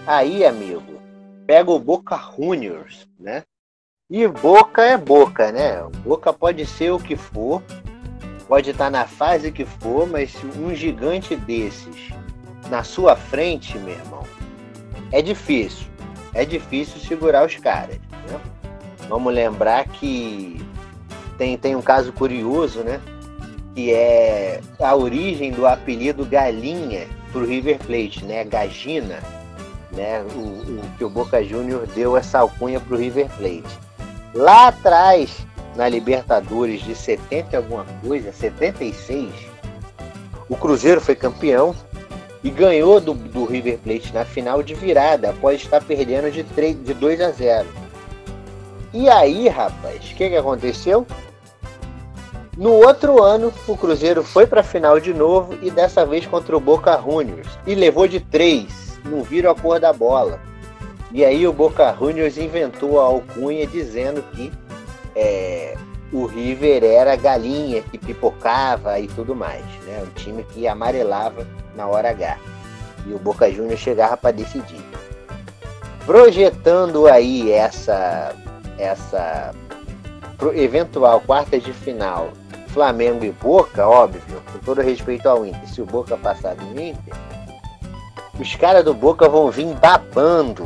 [0.06, 1.00] aí, amigo,
[1.46, 3.42] pega o Boca Juniors, né?
[4.08, 5.82] E Boca é Boca, né?
[6.04, 7.62] Boca pode ser o que for,
[8.48, 12.10] pode estar na fase que for, mas um gigante desses
[12.70, 14.24] na sua frente, meu irmão,
[15.12, 15.86] é difícil.
[16.34, 17.96] É difícil segurar os caras.
[18.28, 18.40] Né?
[19.08, 20.60] Vamos lembrar que
[21.38, 23.00] tem, tem um caso curioso, né?
[23.74, 28.44] Que é a origem do apelido Galinha para o River Plate, né?
[28.44, 29.20] Gagina,
[29.92, 30.22] né?
[30.34, 33.78] O, o, que o Boca Júnior deu essa alcunha para o River Plate.
[34.34, 35.46] Lá atrás,
[35.76, 39.30] na Libertadores de 70 alguma coisa, 76,
[40.48, 41.74] o Cruzeiro foi campeão
[42.42, 46.84] e ganhou do, do River Plate na final de virada, após estar perdendo de, 3,
[46.84, 47.66] de 2 a 0.
[48.92, 51.06] E aí, rapaz, o que, que aconteceu?
[52.56, 56.56] No outro ano, o Cruzeiro foi para a final de novo e dessa vez contra
[56.56, 60.40] o Boca Juniors e levou de 3, não viram a cor da bola.
[61.12, 64.50] E aí o Boca Juniors inventou a alcunha dizendo que
[65.16, 65.74] é,
[66.12, 70.04] o River era a galinha que pipocava e tudo mais, né?
[70.06, 72.38] Um time que amarelava na hora H.
[73.06, 74.84] E o Boca Juniors chegava para decidir.
[76.04, 78.34] Projetando aí essa
[78.78, 79.54] essa
[80.54, 82.30] eventual quarta de final
[82.68, 87.14] Flamengo e Boca, óbvio, com todo respeito ao Inter, se o Boca passar do Inter,
[88.38, 90.64] os caras do Boca vão vir babando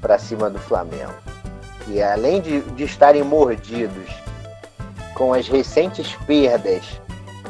[0.00, 1.14] para cima do Flamengo.
[1.88, 4.08] E além de, de estarem mordidos
[5.14, 6.82] com as recentes perdas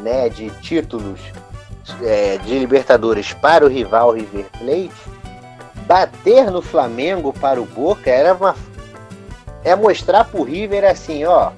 [0.01, 1.21] né, de títulos
[2.03, 4.93] é, de Libertadores para o rival River Plate,
[5.87, 8.55] bater no Flamengo para o Boca era uma
[9.63, 11.51] é mostrar pro River assim, ó,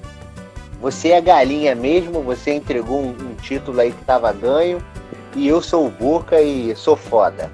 [0.79, 4.81] você é galinha mesmo, você entregou um, um título aí que tava ganho
[5.35, 7.51] e eu sou o Boca e sou foda.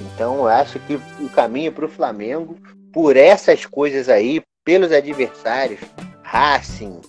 [0.00, 2.56] Então eu acho que o caminho para o Flamengo,
[2.92, 5.80] por essas coisas aí, pelos adversários,
[6.22, 7.00] Racing,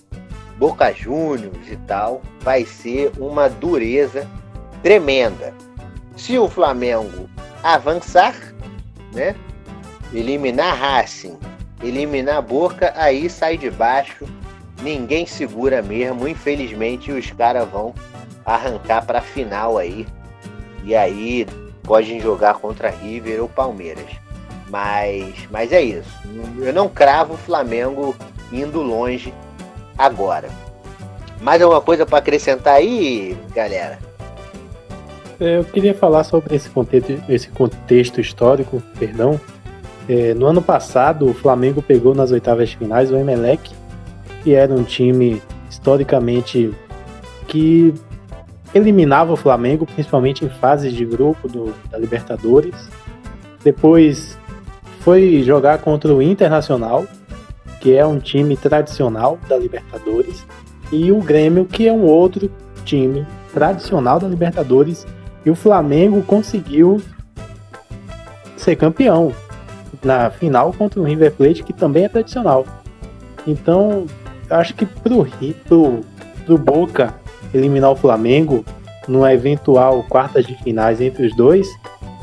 [0.58, 4.28] Boca Juniors e tal, vai ser uma dureza
[4.82, 5.54] tremenda.
[6.16, 7.28] Se o Flamengo
[7.62, 8.34] avançar,
[9.12, 9.34] né,
[10.12, 11.38] eliminar Racing,
[11.82, 14.26] eliminar Boca, aí sai de baixo,
[14.82, 16.28] ninguém segura mesmo.
[16.28, 17.94] Infelizmente, os caras vão
[18.44, 20.06] arrancar para final aí.
[20.84, 21.46] E aí
[21.82, 24.21] podem jogar contra River ou Palmeiras.
[24.72, 26.08] Mas, mas é isso.
[26.58, 28.16] Eu não cravo o Flamengo
[28.50, 29.34] indo longe
[29.98, 30.48] agora.
[31.42, 33.98] Mais alguma coisa para acrescentar aí, galera?
[35.38, 39.38] É, eu queria falar sobre esse contexto, esse contexto histórico, perdão.
[40.08, 43.70] É, no ano passado, o Flamengo pegou nas oitavas finais o Emelec,
[44.42, 46.72] que era um time historicamente
[47.46, 47.92] que
[48.74, 52.88] eliminava o Flamengo, principalmente em fases de grupo do, da Libertadores.
[53.62, 54.38] Depois
[55.02, 57.04] foi jogar contra o Internacional,
[57.80, 60.46] que é um time tradicional da Libertadores,
[60.92, 62.50] e o Grêmio, que é um outro
[62.84, 65.06] time tradicional da Libertadores
[65.44, 67.02] e o Flamengo conseguiu
[68.56, 69.32] ser campeão
[70.04, 72.64] na final contra o River Plate, que também é tradicional.
[73.46, 74.06] Então,
[74.48, 75.26] acho que pro,
[75.66, 76.00] pro,
[76.44, 77.14] pro Boca
[77.52, 78.64] eliminar o Flamengo
[79.08, 81.66] numa eventual quartas de finais entre os dois,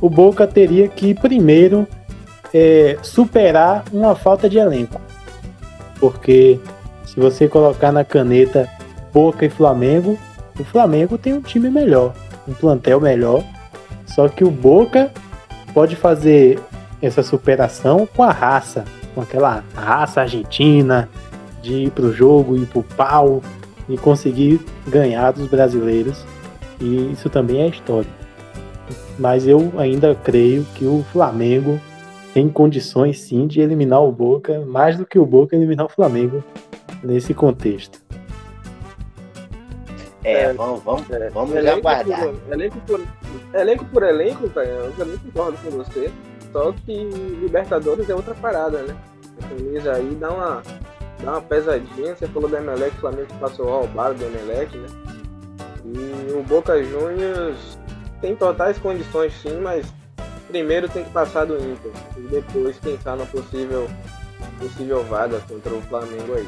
[0.01, 1.85] o Boca teria que primeiro
[2.53, 4.99] é, superar uma falta de elenco.
[5.99, 6.59] Porque
[7.05, 8.69] se você colocar na caneta
[9.13, 10.17] Boca e Flamengo,
[10.59, 12.13] o Flamengo tem um time melhor
[12.49, 13.43] um plantel melhor.
[14.05, 15.11] Só que o Boca
[15.73, 16.59] pode fazer
[17.01, 18.83] essa superação com a raça,
[19.13, 21.07] com aquela raça argentina
[21.61, 23.41] de ir pro jogo, ir pro pau
[23.87, 26.25] e conseguir ganhar dos brasileiros.
[26.81, 28.09] E isso também é história.
[29.17, 31.79] Mas eu ainda creio que o Flamengo
[32.33, 36.43] tem condições sim de eliminar o Boca, mais do que o Boca eliminar o Flamengo
[37.03, 38.01] nesse contexto.
[40.23, 42.27] É, é, vamos, vamos, é, vamos elenco aguardar.
[42.27, 43.01] Por, elenco, por,
[43.53, 46.11] elenco por elenco, cara, eu também concordo com você.
[46.51, 47.03] Só que
[47.41, 48.95] Libertadores é outra parada, né?
[49.41, 50.63] A camisa aí dá uma,
[51.23, 52.15] dá uma pesadinha.
[52.15, 54.87] Você falou do Emelec, o Flamengo passou ao bar do Emelec, né?
[55.85, 57.79] E o Boca Juniors
[58.21, 59.85] tem totais condições sim, mas
[60.49, 63.87] primeiro tem que passar do Inter e depois pensar na possível,
[64.59, 66.47] possível vaga contra o Flamengo aí.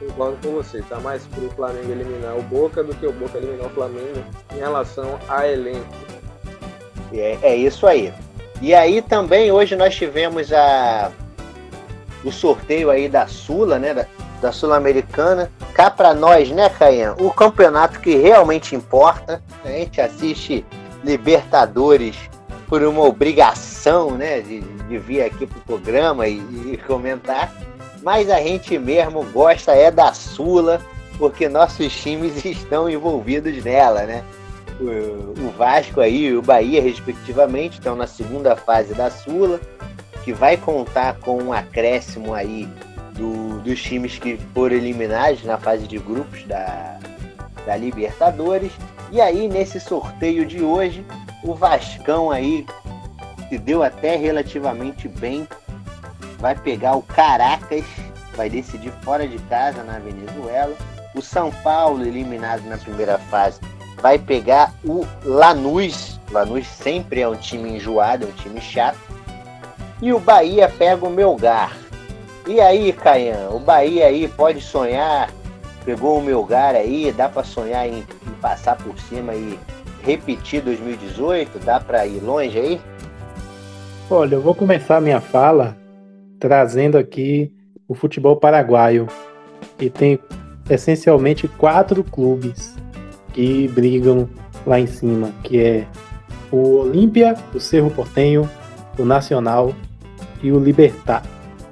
[0.00, 3.38] Eu concordo com você, tá mais pro Flamengo eliminar o Boca do que o Boca
[3.38, 5.94] eliminar o Flamengo em relação a elenco.
[7.12, 8.12] É, é isso aí.
[8.60, 11.12] E aí também hoje nós tivemos a
[12.24, 13.92] o sorteio aí da Sula, né?
[13.92, 14.06] Da,
[14.40, 15.50] da Sul-Americana.
[15.74, 17.14] Cá para nós, né, Caian?
[17.18, 19.42] O campeonato que realmente importa.
[19.64, 20.64] A gente assiste
[21.02, 22.16] Libertadores
[22.68, 24.40] por uma obrigação, né?
[24.40, 26.38] De, de vir aqui pro programa e,
[26.72, 27.52] e comentar.
[28.02, 30.80] Mas a gente mesmo gosta é da Sula,
[31.18, 34.24] porque nossos times estão envolvidos nela, né?
[34.80, 39.60] O, o Vasco aí e o Bahia, respectivamente, estão na segunda fase da Sula
[40.24, 42.66] que vai contar com um acréscimo aí
[43.12, 46.98] do, dos times que foram eliminados na fase de grupos da,
[47.66, 48.72] da Libertadores.
[49.12, 51.04] E aí, nesse sorteio de hoje,
[51.44, 52.66] o Vascão aí,
[53.48, 55.46] que deu até relativamente bem,
[56.38, 57.84] vai pegar o Caracas,
[58.34, 60.74] vai decidir fora de casa na Venezuela.
[61.14, 63.60] O São Paulo, eliminado na primeira fase,
[64.00, 66.18] vai pegar o Lanús.
[66.30, 68.98] Lanús sempre é um time enjoado, é um time chato
[70.04, 71.76] e o Bahia pega o Melgar.
[72.46, 75.30] E aí, Caian, o Bahia aí pode sonhar,
[75.84, 79.58] pegou o Melgar aí, dá para sonhar em, em, passar por cima e
[80.04, 81.58] repetir 2018?
[81.64, 82.80] Dá para ir longe aí?
[84.10, 85.76] Olha, eu vou começar minha fala
[86.38, 87.50] trazendo aqui
[87.88, 89.06] o futebol paraguaio,
[89.78, 90.18] que tem
[90.68, 92.76] essencialmente quatro clubes
[93.32, 94.28] que brigam
[94.66, 95.86] lá em cima, que é
[96.52, 98.48] o Olímpia, o Cerro Portenho,
[98.98, 99.74] o Nacional
[100.42, 101.22] e o Libertar.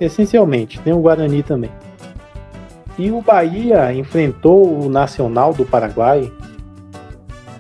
[0.01, 1.71] Essencialmente, tem o Guarani também.
[2.99, 6.31] E o Bahia enfrentou o Nacional do Paraguai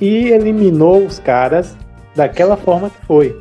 [0.02, 1.76] e eliminou os caras
[2.16, 3.40] daquela forma que foi.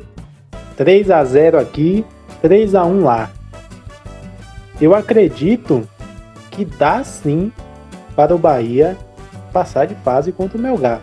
[0.76, 2.06] 3 a 0 aqui,
[2.40, 3.30] 3 a 1 lá.
[4.80, 5.82] Eu acredito
[6.52, 7.50] que dá sim
[8.14, 8.96] para o Bahia
[9.52, 11.00] passar de fase contra o Melgar.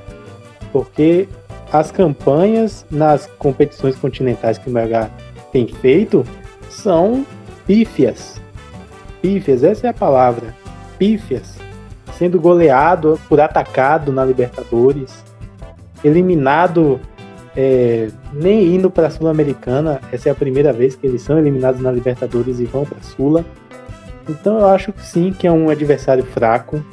[0.71, 1.27] Porque
[1.73, 5.11] as campanhas nas competições continentais que o Melgar
[5.51, 6.25] tem feito
[6.69, 7.25] são
[7.67, 8.39] pífias.
[9.21, 10.55] Pífias, essa é a palavra.
[10.97, 11.57] Pífias.
[12.17, 15.27] Sendo goleado por atacado na Libertadores,
[16.03, 16.99] eliminado
[17.55, 19.99] é, nem indo para a Sul-Americana.
[20.11, 23.03] Essa é a primeira vez que eles são eliminados na Libertadores e vão para a
[23.03, 23.45] Sula.
[24.27, 26.83] Então eu acho que sim, que é um adversário fraco.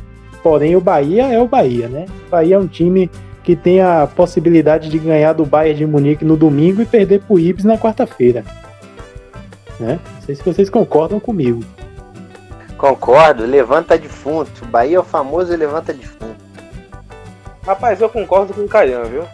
[0.42, 2.07] Porém, o Bahia é o Bahia, né?
[2.27, 3.11] O Bahia é um time
[3.42, 7.35] que tem a possibilidade de ganhar do Bayern de Munique no domingo e perder para
[7.35, 8.45] o Ibis na quarta-feira.
[9.79, 10.01] Né?
[10.14, 11.62] Não sei se vocês concordam comigo.
[12.77, 14.64] Concordo, levanta defunto.
[14.66, 16.46] Bahia é o famoso levanta defunto.
[17.67, 19.25] Rapaz, eu concordo com o Caian, viu?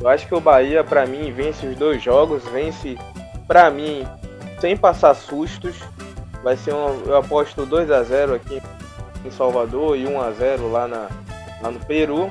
[0.00, 2.96] Eu acho que o Bahia, para mim, vence os dois jogos, vence,
[3.48, 4.06] para mim,
[4.60, 5.74] sem passar sustos.
[6.40, 8.62] Vai ser um, eu aposto 2 a 0 aqui
[9.24, 11.08] em Salvador e 1 a 0 lá, na,
[11.60, 12.30] lá no Peru.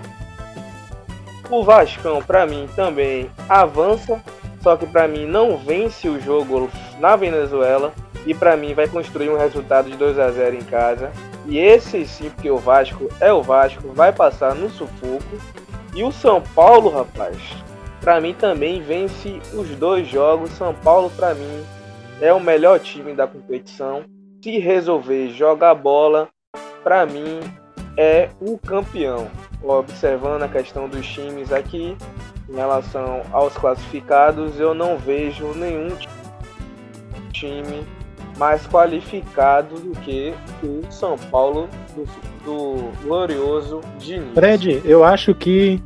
[1.49, 4.23] O Vascão, para mim, também avança,
[4.61, 6.69] só que para mim não vence o jogo
[7.01, 7.91] na Venezuela
[8.25, 11.11] e para mim vai construir um resultado de 2 a 0 em casa.
[11.49, 15.23] E esse sim, porque o Vasco é o Vasco, vai passar no sufoco.
[15.95, 17.37] E o São Paulo, rapaz,
[17.99, 20.51] para mim também vence os dois jogos.
[20.51, 21.65] São Paulo para mim
[22.21, 24.03] é o melhor time da competição.
[24.43, 26.29] Se resolver jogar bola,
[26.83, 27.39] para mim
[27.97, 29.27] é o campeão
[29.61, 31.97] observando a questão dos times aqui,
[32.47, 35.89] em relação aos classificados, eu não vejo nenhum
[37.31, 37.85] time
[38.39, 42.05] mais qualificado do que o São Paulo do,
[42.45, 44.33] do glorioso Diniz.
[44.33, 45.83] Fred, eu acho que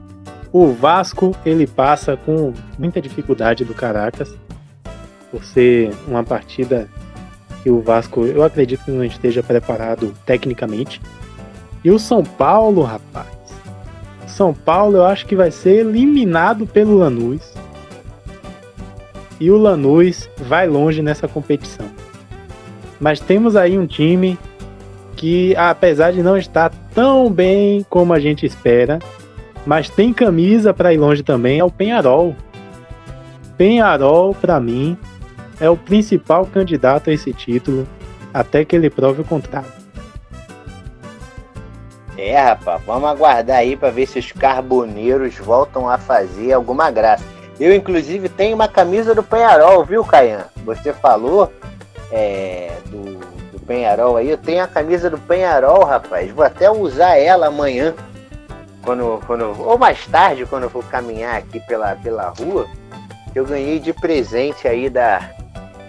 [0.52, 4.38] o Vasco ele passa com muita dificuldade do Caracas,
[5.32, 6.88] por ser uma partida
[7.63, 11.02] que o Vasco, eu acredito que não esteja preparado tecnicamente.
[11.84, 13.28] E o São Paulo, rapaz,
[14.28, 17.54] são Paulo eu acho que vai ser eliminado pelo Lanús.
[19.39, 22.02] E o Lanús vai longe nessa competição.
[23.04, 24.39] Mas temos aí um time
[25.17, 28.97] que, apesar de não estar tão bem como a gente espera,
[29.65, 32.33] mas tem camisa para ir longe também, é o Penharol.
[33.58, 34.97] Penharol, para mim,
[35.60, 37.85] é o principal candidato a esse título,
[38.33, 39.67] até que ele prove o contrário.
[42.17, 47.25] É, rapaz, vamos aguardar aí para ver se os carboneiros voltam a fazer alguma graça.
[47.60, 50.45] Eu, inclusive, tenho uma camisa do Penharol, viu, Caian?
[50.63, 51.51] Você falou
[52.14, 53.18] é, do,
[53.52, 54.30] do Penharol aí.
[54.30, 56.32] Eu tenho a camisa do Penharol, rapaz.
[56.32, 57.96] Vou até usar ela amanhã.
[58.84, 62.68] quando, quando, ou mais tarde, quando eu for caminhar aqui pela, pela rua,
[63.34, 65.32] eu ganhei de presente aí da,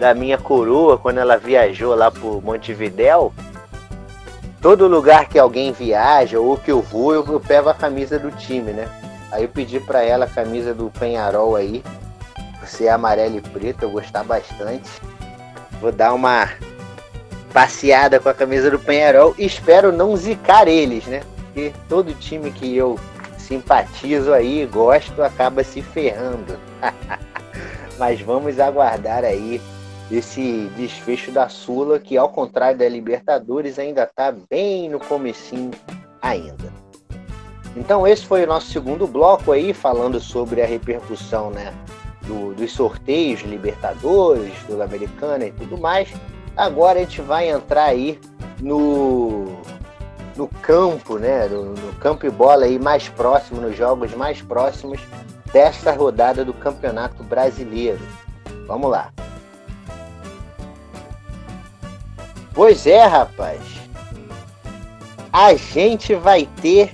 [0.01, 3.33] da minha coroa quando ela viajou lá pro Montevidéu.
[4.63, 8.31] Todo lugar que alguém viaja ou que eu vou, eu, eu pego a camisa do
[8.31, 8.89] time, né?
[9.31, 11.85] Aí eu pedi para ela a camisa do Penharol aí,
[12.63, 14.89] você é amarelo e preto, eu gostar bastante.
[15.85, 16.49] Vou dar uma
[17.53, 21.23] passeada com a camisa do Penharol e espero não zicar eles, né?
[21.37, 22.99] Porque todo time que eu
[23.37, 26.59] simpatizo aí, gosto, acaba se ferrando.
[27.99, 29.61] Mas vamos aguardar aí
[30.11, 35.71] esse desfecho da Sula, que ao contrário da Libertadores ainda está bem no comecinho
[36.23, 36.73] ainda.
[37.77, 41.75] Então esse foi o nosso segundo bloco aí, falando sobre a repercussão né,
[42.27, 46.09] do, dos sorteios Libertadores, Sul-Americana e tudo mais.
[46.57, 48.19] Agora a gente vai entrar aí
[48.61, 49.47] no,
[50.37, 51.47] no campo, né?
[51.47, 55.01] No, no campo e bola aí mais próximo, nos jogos mais próximos
[55.53, 58.01] desta rodada do Campeonato Brasileiro.
[58.67, 59.13] Vamos lá.
[62.53, 63.61] Pois é, rapaz.
[65.33, 66.93] A gente vai ter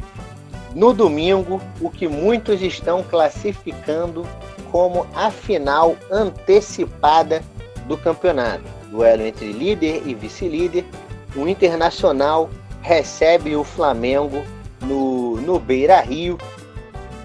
[0.74, 4.26] no domingo o que muitos estão classificando
[4.70, 7.42] como a final antecipada
[7.86, 8.64] do campeonato.
[8.90, 10.84] Duelo entre líder e vice-líder.
[11.34, 12.50] O Internacional
[12.82, 14.42] recebe o Flamengo
[14.80, 16.38] no, no Beira Rio.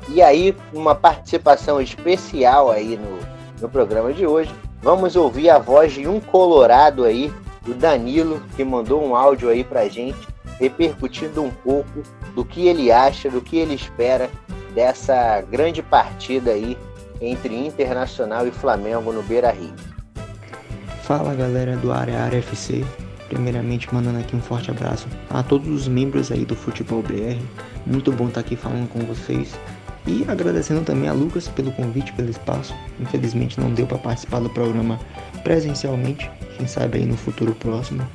[0.09, 3.19] E aí, uma participação especial aí no,
[3.61, 4.53] no programa de hoje.
[4.81, 7.33] Vamos ouvir a voz de um colorado aí,
[7.67, 10.27] o Danilo, que mandou um áudio aí pra gente,
[10.59, 12.03] repercutindo um pouco
[12.35, 14.29] do que ele acha, do que ele espera
[14.75, 16.77] dessa grande partida aí
[17.21, 19.73] entre Internacional e Flamengo no Beira Rio.
[21.03, 22.83] Fala galera do Área Área FC,
[23.29, 27.39] primeiramente mandando aqui um forte abraço a todos os membros aí do Futebol BR,
[27.85, 29.55] muito bom estar aqui falando com vocês.
[30.07, 34.49] E agradecendo também a Lucas pelo convite, pelo espaço, infelizmente não deu para participar do
[34.49, 34.99] programa
[35.43, 38.07] presencialmente, quem sabe aí no futuro próximo,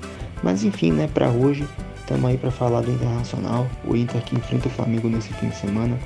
[0.43, 4.69] mas enfim, né, para hoje estamos aí para falar do Internacional, o Inter que enfrenta
[4.69, 5.97] o Flamengo nesse fim de semana,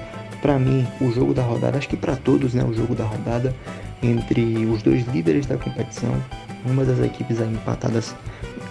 [0.44, 3.56] para mim, o jogo da rodada, acho que para todos, né, o jogo da rodada
[4.02, 6.14] entre os dois líderes da competição,
[6.66, 8.14] uma das equipes aí empatadas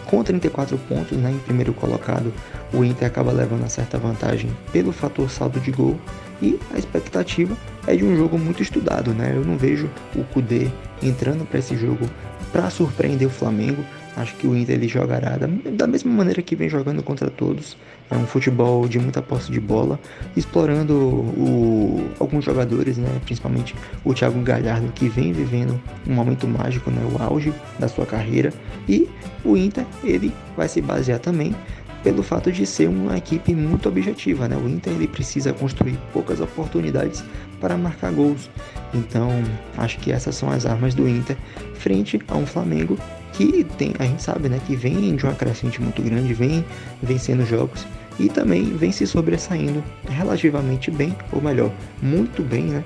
[0.05, 2.32] com 34 pontos, né, em primeiro colocado,
[2.71, 5.99] o Inter acaba levando uma certa vantagem pelo fator saldo de gol
[6.39, 7.57] e a expectativa
[7.88, 9.32] é de um jogo muito estudado, né?
[9.36, 10.69] Eu não vejo o Kudê
[11.01, 12.07] entrando para esse jogo
[12.51, 13.84] para surpreender o Flamengo.
[14.16, 17.76] Acho que o Inter ele jogará da, da mesma maneira que vem jogando contra todos,
[18.11, 19.99] é um futebol de muita posse de bola,
[20.36, 26.91] explorando o, alguns jogadores, né, principalmente o Thiago Galhardo, que vem vivendo um momento mágico,
[26.91, 28.53] né, o auge da sua carreira.
[28.88, 29.09] E
[29.43, 31.55] o Inter ele vai se basear também
[32.03, 34.57] pelo fato de ser uma equipe muito objetiva, né?
[34.57, 37.24] O Inter ele precisa construir poucas oportunidades
[37.61, 38.49] para marcar gols.
[38.93, 39.32] Então,
[39.78, 41.38] acho que essas são as armas do Inter
[41.76, 42.97] frente a um Flamengo
[43.34, 46.63] que tem, a gente sabe, né, que vem de uma crescente muito grande, vem
[47.01, 47.86] vencendo jogos
[48.19, 51.71] e também vem se sobressaindo relativamente bem, ou melhor,
[52.01, 52.84] muito bem, né,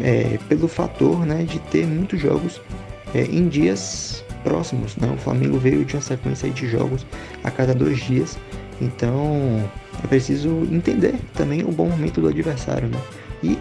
[0.00, 2.60] é, pelo fator, né, de ter muitos jogos
[3.14, 7.04] é, em dias próximos, né, o Flamengo veio de uma sequência de jogos
[7.42, 8.38] a cada dois dias,
[8.80, 9.68] então
[10.02, 12.98] é preciso entender também o bom momento do adversário, né,
[13.42, 13.58] e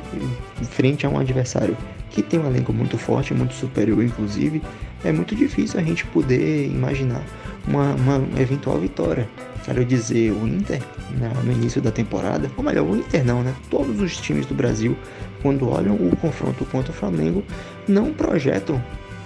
[0.63, 1.75] frente a um adversário
[2.11, 4.61] que tem um elenco muito forte, muito superior, inclusive,
[5.03, 7.23] é muito difícil a gente poder imaginar
[7.67, 9.27] uma, uma eventual vitória.
[9.63, 10.81] Quero dizer, o Inter,
[11.11, 13.53] né, no início da temporada, ou melhor, o Inter não, né?
[13.69, 14.97] Todos os times do Brasil,
[15.41, 17.43] quando olham o confronto contra o Flamengo,
[17.87, 18.81] não projetam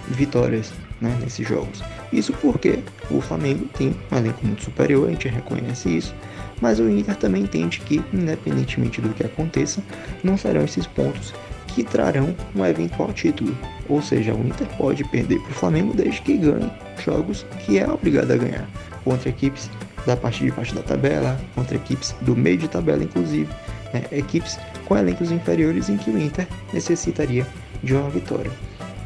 [0.08, 1.82] vitórias né, nesses jogos.
[2.12, 2.78] Isso porque
[3.10, 6.14] o Flamengo tem um elenco muito superior, a gente reconhece isso,
[6.60, 9.82] mas o Inter também entende que, independentemente do que aconteça,
[10.22, 11.34] não serão esses pontos
[11.76, 13.54] que trarão um eventual título.
[13.86, 16.72] Ou seja, o Inter pode perder para o Flamengo desde que ganhe
[17.04, 18.66] jogos que é obrigado a ganhar
[19.04, 19.68] contra equipes
[20.06, 23.48] da parte de baixo da tabela, contra equipes do meio de tabela, inclusive,
[23.92, 27.46] né, equipes com elencos inferiores em que o Inter necessitaria
[27.82, 28.50] de uma vitória.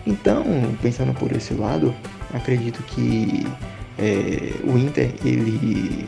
[0.07, 0.45] Então,
[0.81, 1.93] pensando por esse lado,
[2.33, 3.45] acredito que
[3.99, 6.07] é, o Inter ele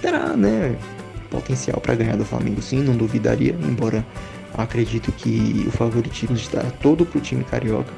[0.00, 0.74] terá né,
[1.28, 4.02] potencial para ganhar do Flamengo, sim, não duvidaria, embora
[4.62, 7.92] Acredito que o favoritismo está todo para o time carioca,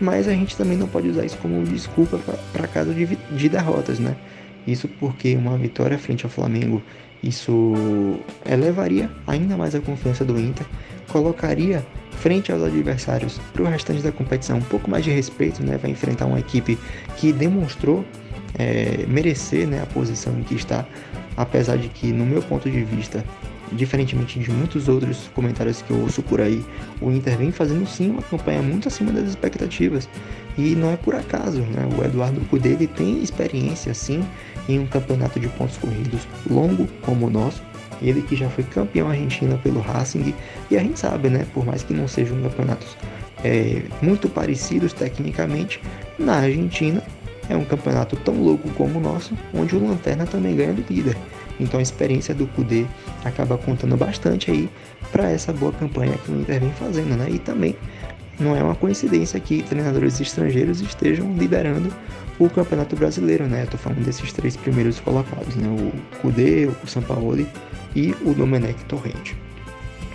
[0.00, 2.18] mas a gente também não pode usar isso como desculpa
[2.52, 4.16] para caso de, de derrotas, né?
[4.66, 6.82] Isso porque uma vitória frente ao Flamengo,
[7.22, 7.72] isso
[8.46, 10.66] elevaria ainda mais a confiança do Inter,
[11.08, 15.76] colocaria frente aos adversários para o restante da competição um pouco mais de respeito, né?
[15.76, 16.78] Vai enfrentar uma equipe
[17.16, 18.04] que demonstrou
[18.58, 20.86] é, merecer né, a posição em que está,
[21.36, 23.24] apesar de que, no meu ponto de vista,
[23.72, 26.64] diferentemente de muitos outros comentários que eu ouço por aí,
[27.00, 30.08] o Inter vem fazendo sim uma campanha muito acima das expectativas.
[30.56, 31.88] E não é por acaso, né?
[31.98, 34.24] O Eduardo Cudê ele tem experiência sim
[34.68, 37.62] em um campeonato de pontos corridos longo como o nosso.
[38.00, 40.34] Ele que já foi campeão argentino pelo Racing
[40.70, 41.46] e a gente sabe, né?
[41.52, 42.96] Por mais que não sejam campeonatos
[43.42, 45.80] é, muito parecidos tecnicamente,
[46.18, 47.02] na Argentina
[47.48, 51.16] é um campeonato tão louco como o nosso, onde o Lanterna também ganha do líder.
[51.60, 52.84] Então a experiência do Kudê
[53.24, 54.68] acaba contando bastante aí
[55.12, 57.28] para essa boa campanha que o Inter vem fazendo, né?
[57.30, 57.76] E também
[58.38, 61.92] não é uma coincidência que treinadores estrangeiros estejam liderando
[62.38, 63.62] o Campeonato Brasileiro, né?
[63.64, 65.68] Estou falando desses três primeiros colocados, né?
[65.68, 67.46] O Kudê, o Sampaoli
[67.94, 69.36] e o Domenech Torrente.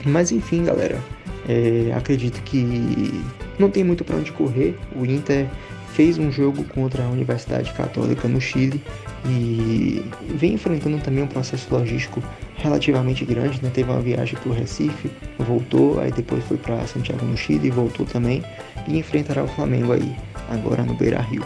[0.05, 0.99] Mas enfim, galera,
[1.47, 3.23] é, acredito que
[3.57, 4.77] não tem muito para onde correr.
[4.95, 5.47] O Inter
[5.93, 8.81] fez um jogo contra a Universidade Católica no Chile
[9.25, 10.03] e
[10.35, 12.23] vem enfrentando também um processo logístico
[12.55, 13.69] relativamente grande, né?
[13.73, 17.71] Teve uma viagem para o Recife, voltou, aí depois foi para Santiago no Chile e
[17.71, 18.43] voltou também
[18.87, 20.15] e enfrentará o Flamengo aí
[20.49, 21.45] agora no Beira Rio.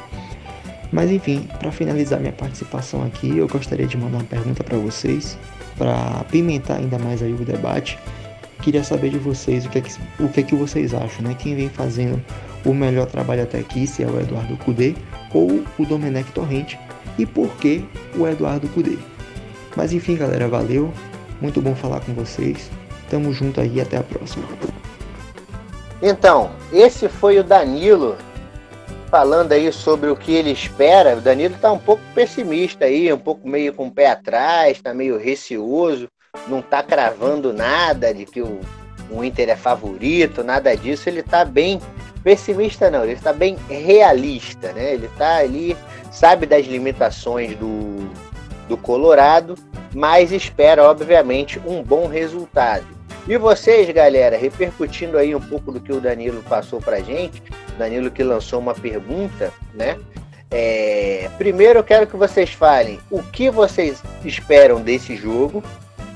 [0.92, 5.38] Mas enfim, para finalizar minha participação aqui, eu gostaria de mandar uma pergunta para vocês,
[5.76, 7.98] para apimentar ainda mais aí o debate.
[8.62, 11.36] Queria saber de vocês o que é que, o que, é que vocês acham, né?
[11.38, 12.24] Quem vem fazendo
[12.64, 14.94] o melhor trabalho até aqui, se é o Eduardo Cudê
[15.34, 16.80] ou o Domenech Torrente,
[17.18, 17.86] e por que
[18.16, 18.98] o Eduardo Cudê.
[19.76, 20.94] Mas enfim, galera, valeu.
[21.42, 22.70] Muito bom falar com vocês.
[23.10, 24.48] Tamo junto aí, até a próxima.
[26.02, 28.18] Então, esse foi o Danilo
[29.10, 31.16] falando aí sobre o que ele espera.
[31.16, 34.94] O Danilo tá um pouco pessimista aí, um pouco meio com o pé atrás, tá
[34.94, 36.08] meio receoso,
[36.48, 38.60] não tá cravando nada de que o,
[39.12, 41.08] o Inter é favorito, nada disso.
[41.08, 41.80] Ele tá bem
[42.24, 44.94] pessimista não, ele está bem realista, né?
[44.94, 45.78] Ele está ali,
[46.14, 48.08] sabe das limitações do,
[48.70, 49.56] do Colorado,
[49.94, 52.86] mas espera, obviamente, um bom resultado.
[53.28, 57.42] E vocês, galera, repercutindo aí um pouco do que o Danilo passou pra gente,
[57.78, 59.98] Danilo que lançou uma pergunta, né?
[60.52, 65.64] É, primeiro eu quero que vocês falem o que vocês esperam desse jogo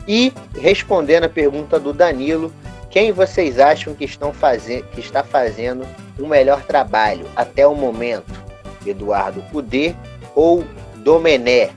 [0.08, 2.54] e respondendo a pergunta do Danilo,
[2.92, 5.88] quem vocês acham que, estão fazendo, que está fazendo
[6.20, 8.47] o melhor trabalho até o momento?
[8.90, 9.96] Eduardo Cudê
[10.36, 10.64] ou
[10.98, 11.72] Domené?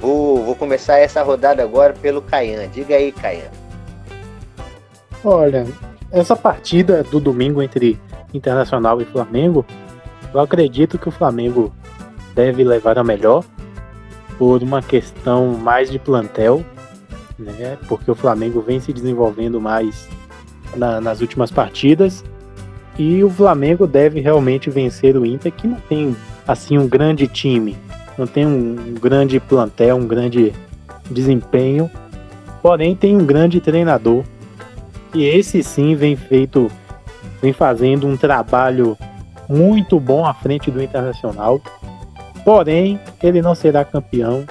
[0.00, 2.68] Vou, vou começar essa rodada agora pelo Caian.
[2.68, 3.50] Diga aí, Caian.
[5.24, 5.66] Olha,
[6.10, 8.00] essa partida do domingo entre
[8.34, 9.64] Internacional e Flamengo,
[10.32, 11.72] eu acredito que o Flamengo
[12.34, 13.44] deve levar a melhor
[14.38, 16.64] por uma questão mais de plantel,
[17.38, 17.78] né?
[17.88, 20.08] Porque o Flamengo vem se desenvolvendo mais
[20.74, 22.24] na, nas últimas partidas.
[22.98, 26.16] E o Flamengo deve realmente vencer o Inter, que não tem
[26.46, 27.76] assim um grande time,
[28.16, 30.52] não tem um grande plantel, um grande
[31.10, 31.90] desempenho,
[32.62, 34.24] porém tem um grande treinador.
[35.14, 36.70] E esse sim vem feito,
[37.40, 38.96] vem fazendo um trabalho
[39.48, 41.60] muito bom à frente do Internacional.
[42.44, 44.44] Porém, ele não será campeão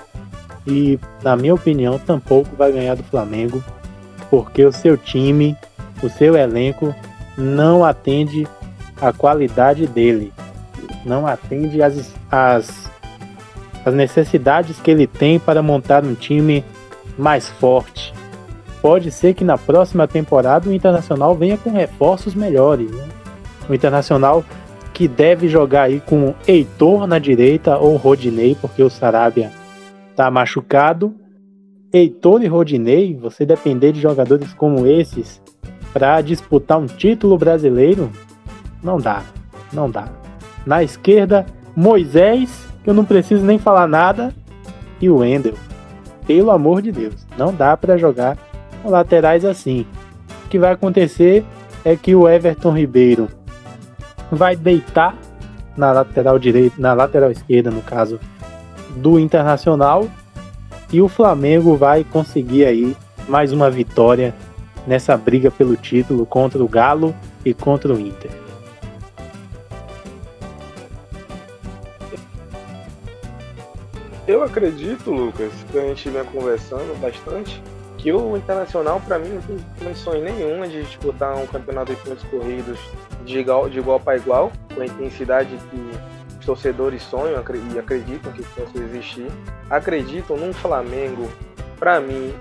[0.65, 3.63] e, na minha opinião, tampouco vai ganhar do Flamengo,
[4.29, 5.57] porque o seu time
[6.01, 6.95] o seu elenco
[7.37, 8.47] não atende
[8.99, 10.33] à qualidade dele,
[11.05, 12.89] não atende às, às,
[13.85, 16.63] às necessidades que ele tem para montar um time
[17.17, 18.13] mais forte.
[18.81, 22.89] Pode ser que na próxima temporada o Internacional venha com reforços melhores.
[22.91, 23.07] Né?
[23.69, 24.43] O Internacional
[24.93, 29.51] que deve jogar aí com Heitor na direita ou Rodinei, porque o Sarabia
[30.09, 31.15] está machucado.
[31.93, 35.41] Heitor e Rodinei, você depender de jogadores como esses,
[35.91, 38.11] para disputar um título brasileiro,
[38.83, 39.23] não dá,
[39.73, 40.20] não dá.
[40.65, 41.45] Na esquerda,
[41.75, 44.33] Moisés, que eu não preciso nem falar nada,
[44.99, 45.55] e o Wendel.
[46.25, 48.37] Pelo amor de Deus, não dá para jogar
[48.81, 49.85] com laterais assim.
[50.45, 51.43] O que vai acontecer
[51.83, 53.27] é que o Everton Ribeiro
[54.31, 55.17] vai deitar
[55.75, 58.19] na lateral direita, na lateral esquerda, no caso
[58.95, 60.07] do Internacional,
[60.91, 62.95] e o Flamengo vai conseguir aí
[63.27, 64.35] mais uma vitória
[64.85, 68.40] nessa briga pelo título contra o Galo e contra o Inter.
[74.31, 77.61] Eu acredito, Lucas, que a gente vem conversando bastante,
[77.97, 82.23] que o Internacional, para mim, não tem condições nenhuma de disputar um campeonato de pontos
[82.23, 82.79] corridos
[83.25, 88.31] de igual, de igual para igual, com a intensidade que os torcedores sonham e acreditam
[88.31, 89.27] que possa existir.
[89.69, 91.29] Acreditam num Flamengo,
[91.77, 92.33] para mim,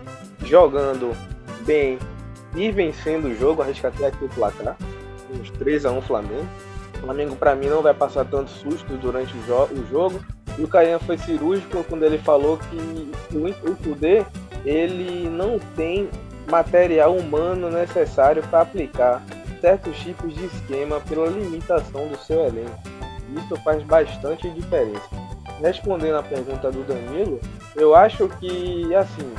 [0.44, 1.10] jogando
[1.66, 1.98] bem,
[2.54, 4.76] ir vencendo o jogo, arrisca até aqui o placar,
[5.28, 6.46] uns 3 a 1 Flamengo.
[7.00, 10.20] O Flamengo para mim não vai passar tanto susto durante o, jo o jogo.
[10.58, 14.24] E o Caian foi cirúrgico quando ele falou que o, o Kudê,
[14.64, 16.10] ele não tem
[16.50, 19.22] material humano necessário para aplicar
[19.60, 22.78] certos tipos de esquema pela limitação do seu elenco.
[23.36, 25.08] Isso faz bastante diferença.
[25.60, 27.40] Respondendo à pergunta do Danilo,
[27.76, 29.32] eu acho que assim,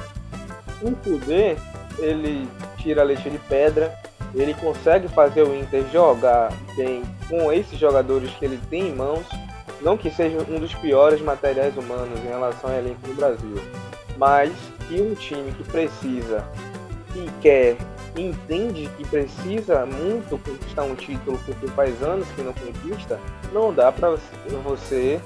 [0.82, 1.56] o Kudê,
[2.00, 2.48] ele
[2.78, 3.94] tira leite de pedra,
[4.34, 9.26] ele consegue fazer o Inter jogar bem com esses jogadores que ele tem em mãos,
[9.82, 13.56] não que seja um dos piores materiais humanos em relação ao elenco do Brasil,
[14.18, 14.52] mas
[14.88, 16.46] que um time que precisa
[17.16, 17.76] e quer
[18.18, 23.20] entende que precisa muito conquistar um título porque faz anos que não conquista,
[23.54, 24.16] não dá para
[24.64, 25.20] você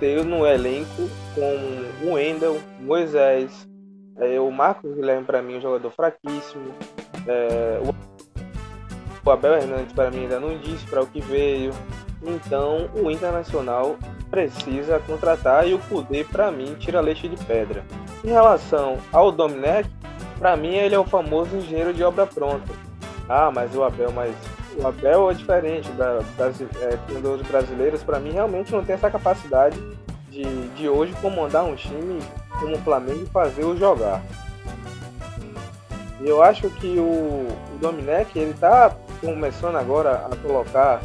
[0.00, 3.68] ter no elenco com o Wendel, Moisés,
[4.18, 6.74] é, o Marcos Guilherme para mim é um jogador fraquíssimo,
[7.26, 8.11] é, o
[9.30, 11.72] Abel Hernandes para mim ainda não disse para o que veio,
[12.22, 13.96] então o Internacional
[14.30, 17.84] precisa contratar e o poder para mim tira leite de pedra.
[18.24, 19.88] Em relação ao Domenech,
[20.38, 22.72] para mim ele é o famoso engenheiro de obra pronta.
[23.28, 24.34] Ah, mas o Abel, mas
[24.76, 28.02] o Abel é diferente da, das é, treinadores brasileiros.
[28.02, 29.78] Para mim realmente não tem essa capacidade
[30.30, 32.20] de, de hoje comandar um time
[32.58, 34.22] como o Flamengo e fazer o jogar.
[36.20, 38.90] Eu acho que o, o Domenech ele está
[39.22, 41.00] começando agora a colocar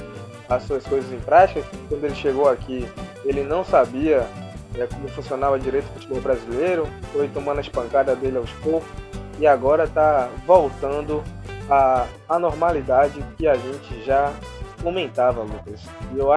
[0.50, 1.64] as suas coisas em prática.
[1.88, 2.88] Quando ele chegou aqui,
[3.24, 4.28] ele não sabia
[4.76, 8.90] é, como funcionava direito o futebol brasileiro, foi tomando as pancadas dele aos poucos
[9.40, 11.24] e agora está voltando
[11.70, 14.34] à, à normalidade que a gente já
[14.82, 15.82] comentava, Lucas.
[16.14, 16.34] E eu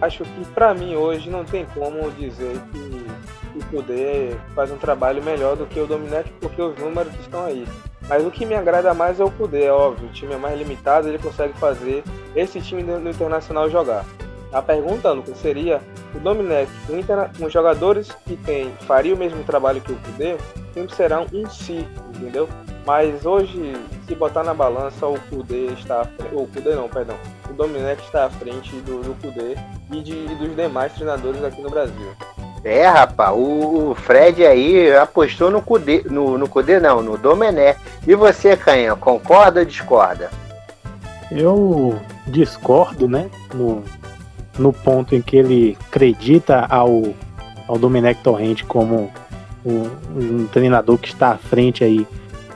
[0.00, 5.22] acho que para mim hoje não tem como dizer que o Poder faz um trabalho
[5.22, 7.66] melhor do que o Dominete, porque os números estão aí.
[8.08, 10.08] Mas o que me agrada mais é o Poder, é óbvio.
[10.08, 12.04] O time é mais limitado, ele consegue fazer
[12.36, 14.04] esse time no Internacional jogar.
[14.52, 15.80] A pergunta, Lucas, seria
[16.14, 16.94] o Dominec com,
[17.38, 20.36] com jogadores que tem, faria o mesmo trabalho que o Kudê,
[20.72, 21.84] sempre será um si,
[22.14, 22.48] entendeu?
[22.86, 23.72] Mas hoje,
[24.06, 27.16] se botar na balança, o Kudê está à frente, o Kudê não, perdão,
[27.50, 29.56] o Dominec está à frente do, do Kudê
[29.90, 32.14] e, de, e dos demais treinadores aqui no Brasil.
[32.64, 37.76] É, rapaz, o Fred aí apostou no Cudê, no, no Cudê não, no Domené.
[38.06, 40.30] E você, Canha, concorda ou discorda?
[41.30, 43.84] Eu discordo, né, no,
[44.58, 47.02] no ponto em que ele acredita ao,
[47.68, 49.12] ao Domenech Torrente como
[49.64, 49.82] um,
[50.16, 52.06] um, treinador que está à frente aí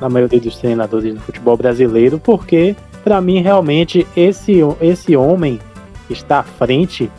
[0.01, 5.61] na maioria dos treinadores do futebol brasileiro, porque para mim realmente esse, esse homem
[6.07, 7.11] que está à frente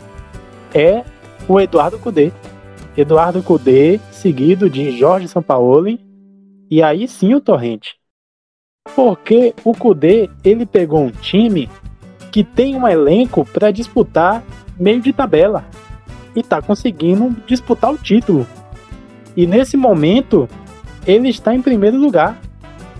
[0.74, 1.04] é
[1.46, 2.32] o Eduardo Cudê.
[2.96, 6.00] Eduardo Cudê, seguido de Jorge Sampaoli,
[6.70, 7.96] e aí sim o Torrente.
[8.94, 11.68] Porque o Cudê, ele pegou um time
[12.30, 14.42] que tem um elenco para disputar
[14.78, 15.64] meio de tabela
[16.34, 18.46] e está conseguindo disputar o título.
[19.36, 20.48] E nesse momento,
[21.06, 22.40] ele está em primeiro lugar,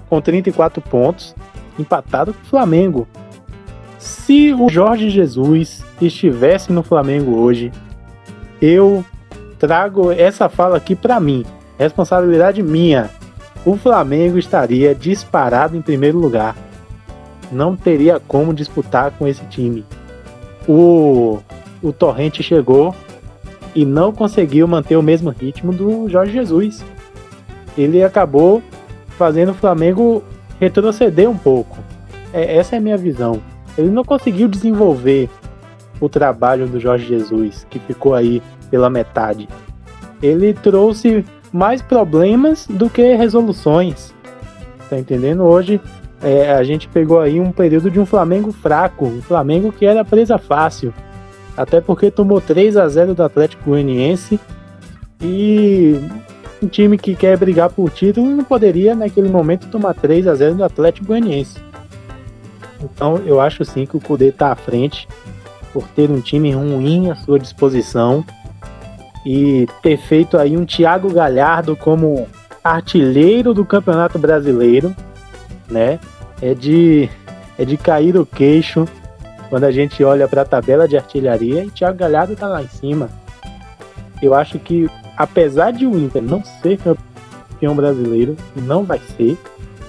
[0.08, 1.34] com 34 pontos,
[1.78, 3.08] empatado com o Flamengo.
[3.98, 7.70] Se o Jorge Jesus estivesse no Flamengo hoje,
[8.60, 9.04] eu
[9.60, 11.44] trago essa fala aqui para mim,
[11.78, 13.10] responsabilidade minha.
[13.64, 16.56] O Flamengo estaria disparado em primeiro lugar.
[17.52, 19.84] Não teria como disputar com esse time.
[20.66, 21.38] O
[21.82, 22.94] o Torrente chegou
[23.74, 26.84] e não conseguiu manter o mesmo ritmo do Jorge Jesus.
[27.76, 28.62] Ele acabou
[29.16, 30.22] fazendo o Flamengo
[30.58, 31.78] retroceder um pouco.
[32.32, 33.40] É, essa é a minha visão.
[33.78, 35.30] Ele não conseguiu desenvolver
[36.00, 39.48] o trabalho do Jorge Jesus, que ficou aí pela metade.
[40.22, 44.14] Ele trouxe mais problemas do que resoluções.
[44.88, 45.42] Tá entendendo?
[45.42, 45.80] Hoje
[46.22, 50.04] é, a gente pegou aí um período de um Flamengo fraco, um Flamengo que era
[50.04, 50.92] presa fácil.
[51.56, 54.38] Até porque tomou 3 a 0 do Atlético Goianiense
[55.20, 56.00] e
[56.62, 60.56] um time que quer brigar por título não poderia naquele momento tomar 3 a 0
[60.56, 61.58] do Atlético Goianiense.
[62.82, 65.08] Então eu acho sim que o Cudê está à frente
[65.72, 68.24] por ter um time ruim à sua disposição
[69.24, 72.26] e ter feito aí um Thiago Galhardo como
[72.62, 74.94] artilheiro do Campeonato Brasileiro,
[75.68, 75.98] né?
[76.40, 77.08] É de
[77.58, 78.88] é de cair o queixo
[79.50, 82.68] quando a gente olha para a tabela de artilharia e Thiago Galhardo está lá em
[82.68, 83.10] cima.
[84.22, 89.36] Eu acho que, apesar de o Inter não ser campeão brasileiro, não vai ser,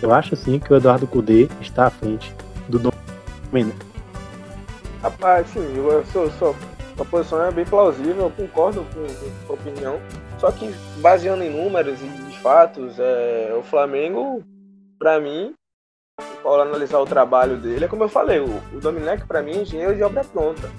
[0.01, 2.33] eu acho sim que o Eduardo Cudê está à frente
[2.67, 3.73] do Domina.
[5.01, 6.55] Rapaz, sim, eu sou, sou,
[6.95, 9.99] sua posição é bem plausível, eu concordo com, com sua opinião.
[10.39, 14.43] Só que, baseando em números e fatos, é, o Flamengo,
[14.97, 15.53] para mim,
[16.41, 19.61] for analisar o trabalho dele, é como eu falei, o, o Domenech para mim é
[19.61, 20.69] engenheiro de obra pronta.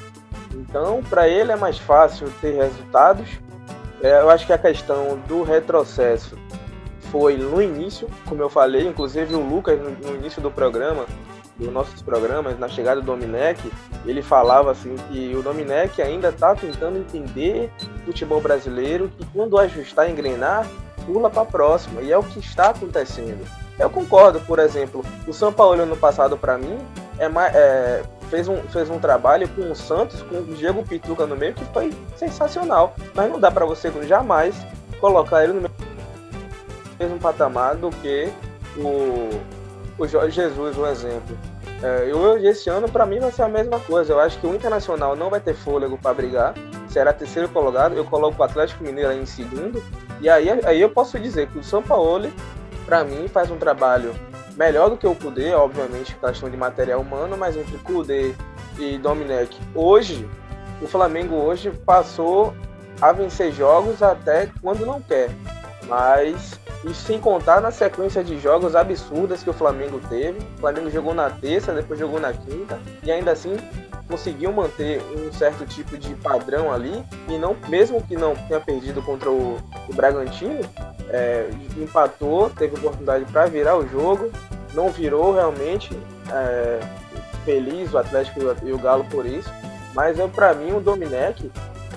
[0.55, 3.29] Então, para ele é mais fácil ter resultados.
[4.03, 6.37] É, eu acho que a questão do retrocesso
[7.11, 11.07] foi no início, como eu falei, inclusive o Lucas no, no início do programa,
[11.63, 13.61] dos nossos programas, na chegada do Dominec,
[14.05, 17.71] ele falava assim que o Dominec ainda está tentando entender
[18.05, 20.67] futebol brasileiro, que quando ajustar, engrenar,
[21.07, 22.03] pula para a próxima.
[22.03, 23.47] E é o que está acontecendo.
[23.79, 26.79] Eu concordo, por exemplo, o São Paulo ano passado para mim
[27.19, 31.37] é, é, fez, um, fez um trabalho com o Santos, com o Diego Pituca no
[31.37, 32.95] meio, que foi sensacional.
[33.15, 34.55] Mas não dá para você jamais
[35.01, 35.71] colocar ele no
[36.99, 38.31] mesmo patamar do que
[38.77, 39.31] o,
[39.99, 41.37] o Jorge Jesus, um exemplo.
[41.83, 44.13] É, eu, esse ano, para mim, vai ser a mesma coisa.
[44.13, 46.55] Eu acho que o Internacional não vai ter fôlego para brigar.
[46.89, 47.95] Será terceiro colocado.
[47.95, 49.83] Eu coloco o Atlético Mineiro em segundo.
[50.21, 52.31] E aí, aí eu posso dizer que o São Paulo
[52.85, 54.15] para mim, faz um trabalho
[54.57, 58.35] melhor do que o Kudê, obviamente, questão de material humano, mas entre Kudê
[58.79, 60.29] e Domenech, hoje,
[60.81, 62.55] o Flamengo hoje passou
[63.01, 65.31] a vencer jogos até quando não quer.
[65.87, 70.39] Mas, e sem contar na sequência de jogos absurdas que o Flamengo teve.
[70.57, 73.57] O Flamengo jogou na terça, depois jogou na quinta, e ainda assim
[74.09, 77.05] conseguiu manter um certo tipo de padrão ali.
[77.29, 79.59] E não, mesmo que não tenha perdido contra o,
[79.89, 80.61] o Bragantino,
[81.09, 84.31] é, empatou, teve oportunidade para virar o jogo,
[84.75, 85.97] não virou realmente.
[86.31, 86.81] É,
[87.45, 89.51] feliz o Atlético e o Galo por isso,
[89.95, 91.51] mas é para mim o Domenech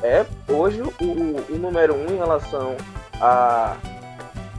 [0.04, 2.76] é hoje o, o, número um em relação
[3.22, 3.76] a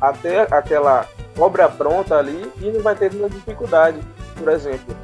[0.01, 1.07] até aquela
[1.39, 3.99] obra pronta ali e não vai ter nenhuma dificuldade.
[4.37, 4.95] Por exemplo,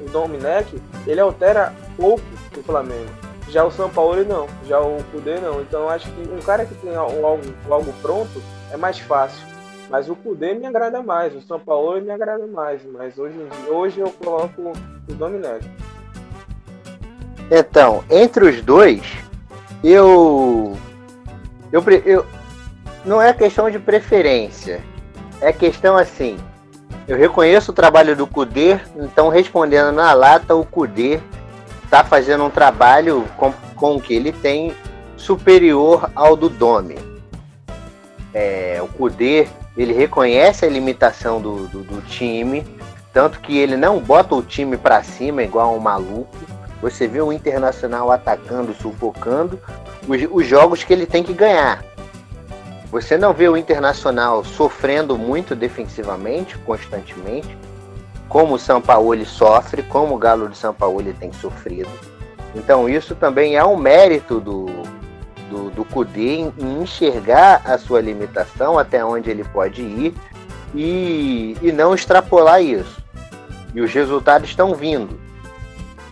[0.00, 2.22] o Domenech ele altera pouco
[2.56, 3.10] o Flamengo.
[3.48, 5.60] Já o São Paulo não, já o Cudê não.
[5.60, 9.46] Então acho que um cara que tem algo, algo pronto é mais fácil.
[9.90, 12.80] Mas o Kudê me agrada mais, o São Paulo me agrada mais.
[12.84, 13.36] Mas hoje,
[13.68, 14.72] hoje eu coloco
[15.08, 15.70] o Dominelli.
[17.50, 19.02] Então, entre os dois,
[19.84, 20.74] eu,
[21.70, 22.26] eu, eu.
[23.04, 24.80] Não é questão de preferência.
[25.40, 26.36] É questão assim.
[27.08, 31.20] Eu reconheço o trabalho do Kudê, então respondendo na lata, o Kudê
[31.84, 34.74] está fazendo um trabalho com, com o que ele tem
[35.16, 37.12] superior ao do Domi
[38.34, 39.46] é, o Kudê,
[39.76, 42.64] ele reconhece a limitação do, do, do, time,
[43.12, 46.36] tanto que ele não bota o time para cima igual um maluco.
[46.80, 49.58] Você vê o Internacional atacando, sufocando
[50.08, 51.84] os, os jogos que ele tem que ganhar.
[52.92, 57.56] Você não vê o Internacional sofrendo muito defensivamente, constantemente,
[58.28, 61.88] como o São Paulo sofre, como o Galo de São Paulo tem sofrido.
[62.54, 64.66] Então isso também é um mérito do,
[65.48, 70.14] do, do Kudê em, enxergar a sua limitação, até onde ele pode ir,
[70.74, 73.02] e, e não extrapolar isso.
[73.74, 75.18] E os resultados estão vindo.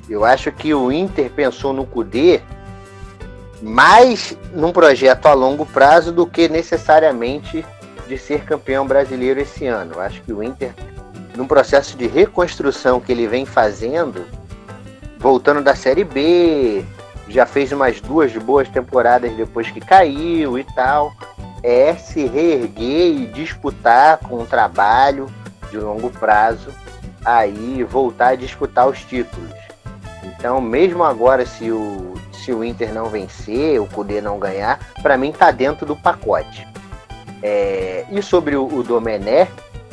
[0.08, 2.40] Eu acho que o Inter pensou no Kudê
[3.62, 7.64] mais num projeto a longo prazo do que necessariamente
[8.08, 10.00] de ser campeão brasileiro esse ano.
[10.00, 10.74] Acho que o Inter,
[11.36, 14.24] num processo de reconstrução que ele vem fazendo,
[15.18, 16.84] voltando da Série B,
[17.28, 21.12] já fez umas duas boas temporadas depois que caiu e tal.
[21.62, 25.26] É se reerguer e disputar com um trabalho
[25.70, 26.70] de longo prazo,
[27.24, 29.50] aí voltar a disputar os títulos.
[30.24, 32.14] Então, mesmo agora, se o,
[32.50, 36.66] se o Inter não vencer, o poder não ganhar, para mim tá dentro do pacote.
[37.40, 39.48] É, e sobre o, o Domené,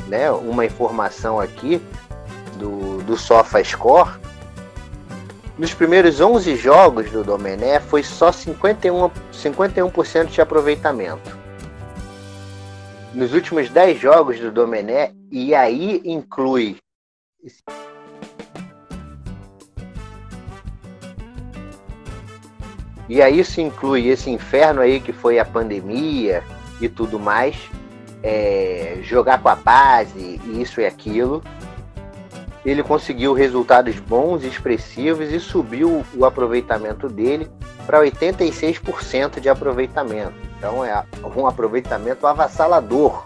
[0.08, 1.80] né, uma informação aqui
[2.58, 4.20] do, do SofaScore,
[5.56, 11.38] nos primeiros 11 jogos do Domené foi só 51%, 51 de aproveitamento.
[13.14, 16.78] Nos últimos 10 jogos do Domené, e aí inclui
[23.10, 26.44] E aí isso inclui esse inferno aí que foi a pandemia
[26.82, 27.56] e tudo mais,
[28.22, 31.42] é, jogar com a base, isso e aquilo
[32.68, 37.50] ele conseguiu resultados bons, expressivos e subiu o aproveitamento dele
[37.86, 40.34] para 86% de aproveitamento.
[40.58, 41.02] Então é
[41.34, 43.24] um aproveitamento avassalador.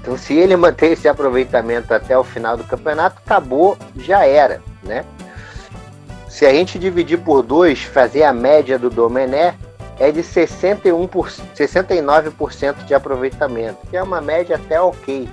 [0.00, 5.04] Então se ele manter esse aproveitamento até o final do campeonato, acabou, já era, né?
[6.32, 9.54] Se a gente dividir por dois, fazer a média do Domené,
[9.98, 15.28] é de 61 por, 69% de aproveitamento, que é uma média até ok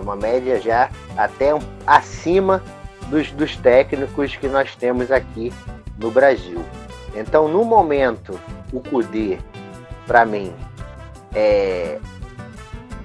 [0.00, 1.50] uma média já até
[1.86, 2.62] acima
[3.08, 5.52] dos, dos técnicos que nós temos aqui
[5.98, 6.64] no Brasil.
[7.14, 8.38] Então, no momento,
[8.72, 9.38] o Cudê,
[10.06, 10.52] para mim,
[11.34, 11.98] é,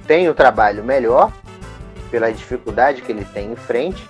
[0.05, 1.31] tem o trabalho melhor,
[2.11, 4.07] pela dificuldade que ele tem em frente,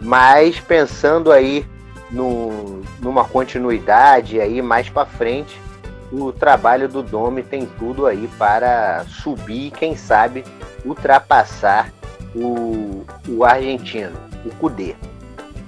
[0.00, 1.66] mas pensando aí
[2.12, 5.60] no, numa continuidade aí mais para frente,
[6.12, 10.44] o trabalho do Domi tem tudo aí para subir, quem sabe
[10.84, 11.90] ultrapassar
[12.34, 14.94] o, o argentino, o Cudê.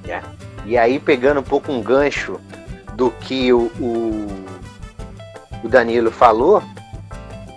[0.07, 0.23] Né?
[0.67, 2.39] E aí, pegando um pouco um gancho
[2.95, 4.45] do que o, o,
[5.63, 6.63] o Danilo falou,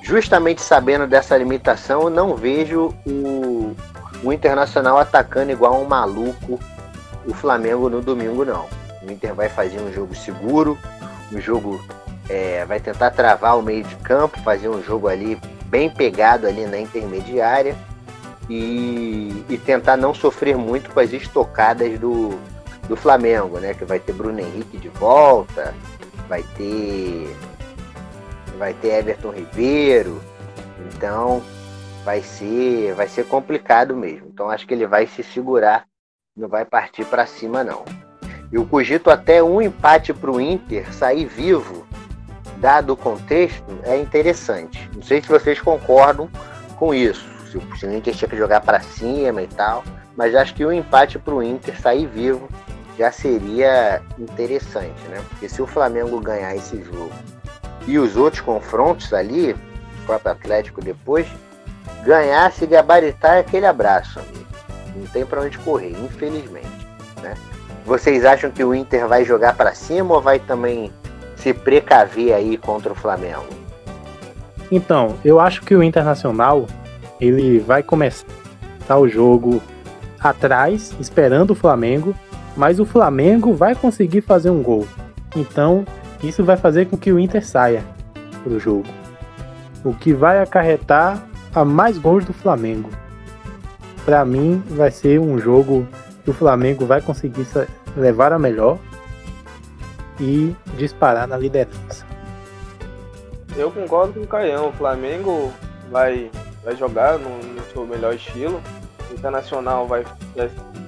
[0.01, 3.75] justamente sabendo dessa limitação, eu não vejo o,
[4.23, 6.59] o Internacional atacando igual um maluco
[7.27, 8.65] o Flamengo no domingo, não.
[9.03, 10.77] O Inter vai fazer um jogo seguro,
[11.31, 11.79] um jogo
[12.29, 16.65] é, vai tentar travar o meio de campo, fazer um jogo ali bem pegado ali
[16.65, 17.75] na intermediária
[18.49, 22.39] e, e tentar não sofrer muito com as estocadas do,
[22.87, 23.73] do Flamengo, né?
[23.73, 25.75] Que vai ter Bruno Henrique de volta,
[26.27, 27.35] vai ter
[28.57, 30.19] vai ter Everton Ribeiro,
[30.79, 31.43] então
[32.03, 34.27] vai ser vai ser complicado mesmo.
[34.27, 35.85] Então acho que ele vai se segurar,
[36.37, 37.83] não vai partir para cima não.
[38.51, 41.85] Eu cogito até um empate para o Inter sair vivo,
[42.57, 44.89] dado o contexto, é interessante.
[44.93, 46.29] Não sei se vocês concordam
[46.77, 47.27] com isso.
[47.49, 49.83] Se o Inter tinha que jogar para cima e tal,
[50.15, 52.47] mas acho que um empate para o Inter sair vivo
[52.97, 55.21] já seria interessante, né?
[55.29, 57.11] Porque se o Flamengo ganhar esse jogo
[57.85, 61.27] e os outros confrontos ali, o próprio Atlético depois,
[62.03, 64.46] ganhar, se gabaritar é aquele abraço, amigo.
[64.97, 66.87] Não tem para onde correr, infelizmente,
[67.21, 67.35] né?
[67.85, 70.91] Vocês acham que o Inter vai jogar para cima ou vai também
[71.35, 73.45] se precaver aí contra o Flamengo?
[74.71, 76.65] Então, eu acho que o Internacional
[77.21, 78.25] ele vai começar
[78.97, 79.61] o jogo
[80.19, 82.13] atrás, esperando o Flamengo,
[82.55, 84.85] mas o Flamengo vai conseguir fazer um gol.
[85.35, 85.85] Então,
[86.21, 87.85] isso vai fazer com que o Inter saia
[88.45, 88.87] do jogo.
[89.83, 91.23] O que vai acarretar
[91.53, 92.89] a mais gols do Flamengo.
[94.07, 95.85] Para mim, vai ser um jogo
[96.23, 97.45] que o Flamengo vai conseguir
[97.93, 98.79] levar a melhor
[100.17, 102.05] e disparar na liderança.
[103.57, 104.69] Eu concordo com o Caião.
[104.69, 105.51] O Flamengo
[105.91, 106.31] vai,
[106.63, 108.61] vai jogar no, no seu melhor estilo.
[109.11, 110.05] O Internacional vai,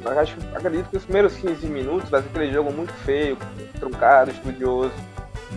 [0.02, 3.38] vai Acho, acredito que os primeiros 15 minutos vai ser aquele jogo muito feio,
[3.82, 4.94] truncado, estudioso.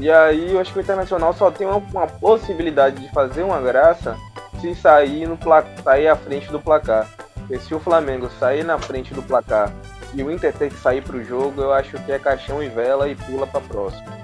[0.01, 3.61] E aí eu acho que o Internacional só tem uma, uma possibilidade de fazer uma
[3.61, 4.17] graça
[4.61, 5.39] se sair, no
[5.85, 7.07] sair à frente do placar.
[7.47, 9.73] Porque se o Flamengo sair na frente do placar
[10.15, 12.69] e o Inter ter que sair para o jogo, eu acho que é caixão e
[12.69, 14.23] vela e pula para próxima.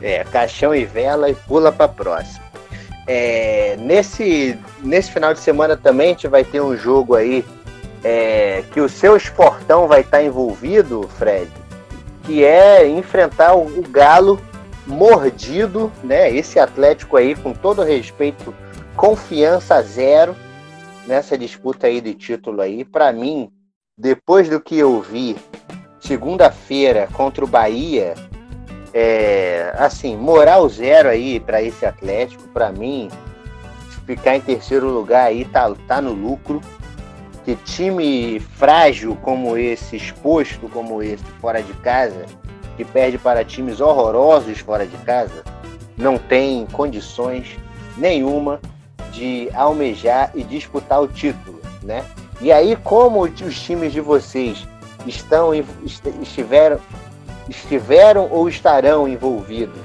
[0.00, 2.44] É, caixão e vela e pula para próxima.
[3.06, 7.44] É, nesse, nesse final de semana também a gente vai ter um jogo aí
[8.04, 11.50] é, que o seu esportão vai estar envolvido, Fred,
[12.24, 14.40] que é enfrentar o, o Galo
[14.86, 16.30] mordido, né?
[16.30, 18.54] Esse Atlético aí, com todo respeito,
[18.94, 20.36] confiança zero
[21.08, 22.84] nessa disputa aí de título aí.
[22.84, 23.50] Para mim,
[23.96, 25.34] depois do que eu vi
[25.98, 28.14] segunda-feira contra o Bahia,
[28.92, 32.46] é, assim, moral zero aí para esse Atlético.
[32.48, 33.08] Para mim,
[34.06, 36.60] ficar em terceiro lugar aí tá, tá no lucro
[37.44, 42.26] que time frágil como esse, exposto como esse, fora de casa,
[42.76, 45.42] que perde para times horrorosos fora de casa,
[45.96, 47.56] não tem condições
[47.96, 48.60] nenhuma
[49.12, 52.04] de almejar e disputar o título, né?
[52.40, 54.66] E aí, como os times de vocês
[55.06, 55.52] estão
[56.22, 56.78] estiveram
[57.48, 59.80] estiveram ou estarão envolvidos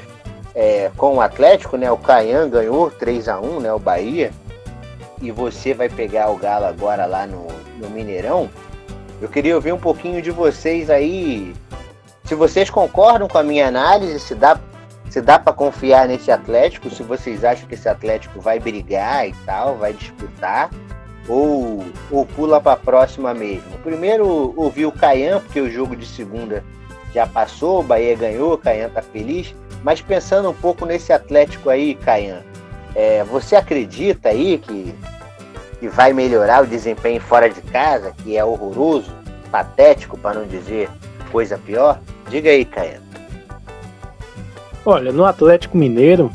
[0.54, 1.92] é, com o Atlético, né?
[1.92, 3.74] O Caian ganhou 3 a 1 né?
[3.74, 4.32] O Bahia
[5.22, 7.48] e você vai pegar o Galo agora lá no,
[7.80, 8.50] no Mineirão,
[9.22, 11.56] eu queria ouvir um pouquinho de vocês aí.
[12.26, 14.60] Se vocês concordam com a minha análise, se dá,
[15.14, 19.34] se dá para confiar nesse Atlético, se vocês acham que esse Atlético vai brigar e
[19.46, 20.72] tal, vai disputar,
[21.28, 23.78] ou, ou pula para a próxima mesmo.
[23.84, 26.64] Primeiro ouvi o Caian, porque o jogo de segunda
[27.14, 29.54] já passou, o Bahia ganhou, o Caian tá feliz.
[29.84, 32.42] Mas pensando um pouco nesse Atlético aí, Caian,
[32.96, 34.96] é, você acredita aí que
[35.80, 39.12] que vai melhorar o desempenho fora de casa, que é horroroso,
[39.52, 40.90] patético, para não dizer
[41.30, 42.00] coisa pior?
[42.30, 43.03] Diga aí, Caio.
[44.86, 46.32] Olha, no Atlético Mineiro,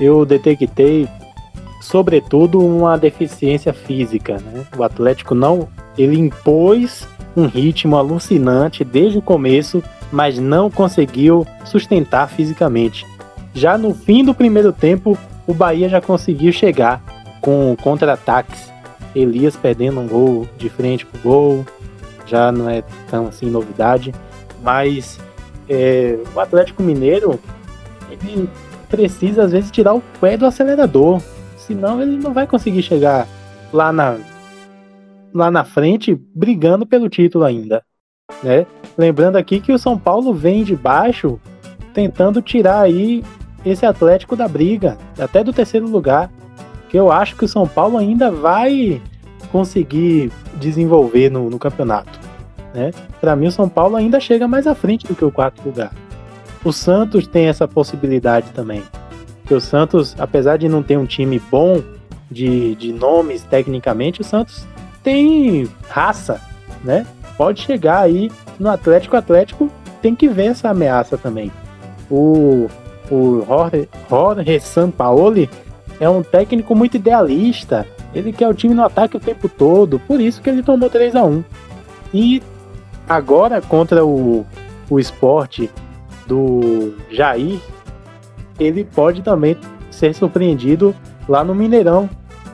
[0.00, 1.08] eu detectei,
[1.80, 4.38] sobretudo, uma deficiência física.
[4.38, 4.64] Né?
[4.76, 5.68] O Atlético não.
[5.96, 13.06] Ele impôs um ritmo alucinante desde o começo, mas não conseguiu sustentar fisicamente.
[13.52, 15.16] Já no fim do primeiro tempo,
[15.46, 17.00] o Bahia já conseguiu chegar
[17.40, 18.74] com contra-ataques
[19.14, 21.66] Elias perdendo um gol de frente pro gol,
[22.26, 24.12] já não é tão assim novidade,
[24.62, 25.18] mas
[25.68, 27.38] é, o Atlético Mineiro
[28.22, 28.48] ele
[28.88, 31.20] precisa às vezes tirar o pé do acelerador,
[31.56, 33.26] senão ele não vai conseguir chegar
[33.72, 34.16] lá na
[35.32, 37.82] lá na frente brigando pelo título ainda,
[38.42, 38.66] né?
[38.96, 41.40] Lembrando aqui que o São Paulo vem de baixo
[41.92, 43.24] tentando tirar aí
[43.64, 46.30] esse Atlético da briga, até do terceiro lugar,
[46.88, 49.00] que eu acho que o São Paulo ainda vai
[49.50, 52.20] conseguir desenvolver no, no campeonato.
[52.74, 52.90] Né?
[53.20, 55.92] Para mim, o São Paulo ainda chega mais à frente do que o quarto lugar.
[56.64, 58.82] O Santos tem essa possibilidade também.
[59.46, 61.82] Que o Santos, apesar de não ter um time bom
[62.30, 64.66] de, de nomes tecnicamente, o Santos
[65.02, 66.40] tem raça,
[66.82, 67.06] né?
[67.36, 69.16] Pode chegar aí no Atlético.
[69.16, 71.52] Atlético tem que ver essa ameaça também.
[72.10, 72.68] O,
[73.10, 75.50] o Jorge, Jorge Sampaoli
[76.00, 77.86] é um técnico muito idealista.
[78.14, 81.16] Ele quer o time no ataque o tempo todo, por isso que ele tomou 3
[81.16, 81.44] a 1
[82.14, 82.42] E
[83.08, 84.46] agora contra o,
[84.88, 85.68] o esporte
[86.26, 87.60] do Jair,
[88.58, 89.56] ele pode também
[89.90, 90.94] ser surpreendido
[91.28, 92.08] lá no Mineirão,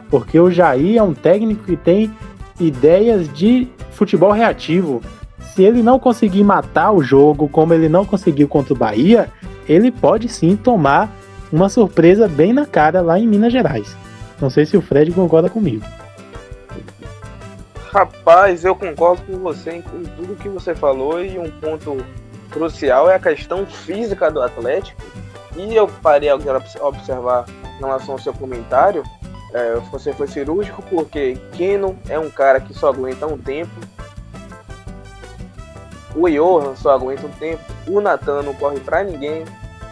[0.09, 2.13] porque o Jair é um técnico que tem
[2.59, 5.01] ideias de futebol reativo.
[5.55, 9.29] Se ele não conseguir matar o jogo como ele não conseguiu contra o Bahia,
[9.69, 11.11] ele pode sim tomar
[11.53, 13.97] uma surpresa bem na cara lá em Minas Gerais.
[14.41, 15.85] Não sei se o Fred concorda comigo.
[17.93, 21.97] Rapaz, eu concordo com você em tudo que você falou e um ponto
[22.51, 25.01] crucial é a questão física do Atlético.
[25.57, 27.45] E eu parei a observar
[27.77, 29.03] em relação ao seu comentário,
[29.53, 33.73] é, você foi cirúrgico porque Keno é um cara que só aguenta um tempo,
[36.15, 39.45] o Johan só aguenta um tempo, o Natan não corre pra ninguém,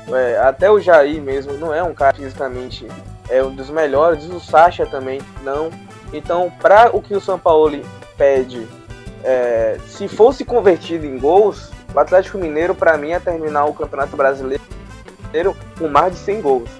[0.08, 2.86] é, até o Jair mesmo não é um cara fisicamente
[3.28, 5.70] é um dos melhores, o Sacha também não.
[6.12, 7.78] Então, para o que o São Paulo
[8.16, 8.66] pede,
[9.22, 14.16] é, se fosse convertido em gols, o Atlético Mineiro, para mim, é terminar o Campeonato
[14.16, 14.62] Brasileiro
[15.78, 16.70] com mais de 100 gols.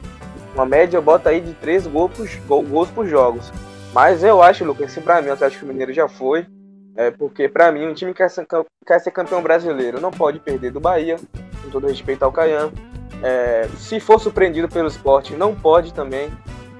[0.54, 2.12] Uma média bota aí de 3 gols
[2.46, 3.52] por, gols por jogos.
[3.92, 6.46] Mas eu acho, Lucas, para mim o Atlético Mineiro já foi,
[6.96, 8.22] é porque para mim um time que
[8.86, 11.16] quer ser campeão brasileiro não pode perder do Bahia,
[11.62, 12.70] com todo respeito ao Caian.
[13.22, 16.30] É, se for surpreendido pelo esporte, não pode também.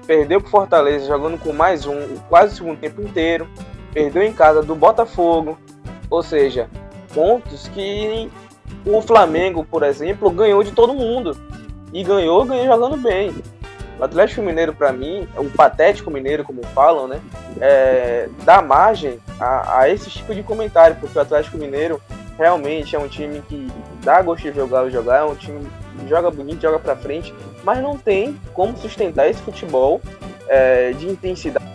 [0.05, 3.47] Perdeu pro Fortaleza jogando com mais um, quase o segundo tempo inteiro.
[3.93, 5.57] Perdeu em casa do Botafogo.
[6.09, 6.69] Ou seja,
[7.13, 8.29] pontos que
[8.85, 11.35] o Flamengo, por exemplo, ganhou de todo mundo.
[11.91, 13.33] E ganhou, ganhou jogando bem.
[13.99, 17.19] O Atlético Mineiro, para mim, é um patético mineiro, como falam, né?
[17.59, 22.01] É, dá margem a, a, esse tipo de comentário, porque o Atlético Mineiro
[22.37, 23.67] realmente é um time que
[24.01, 27.81] dá gosto de jogar jogar, é um time que joga bonito, joga para frente, mas
[27.81, 29.99] não tem como sustentar esse futebol
[30.47, 31.65] é, de intensidade,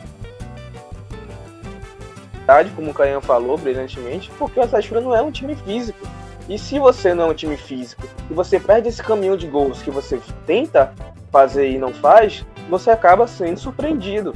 [2.76, 6.06] como o Caian falou brilhantemente, porque o Atlético não é um time físico.
[6.48, 9.80] E se você não é um time físico e você perde esse caminho de gols
[9.80, 10.92] que você tenta
[11.32, 14.34] fazer e não faz, você acaba sendo surpreendido.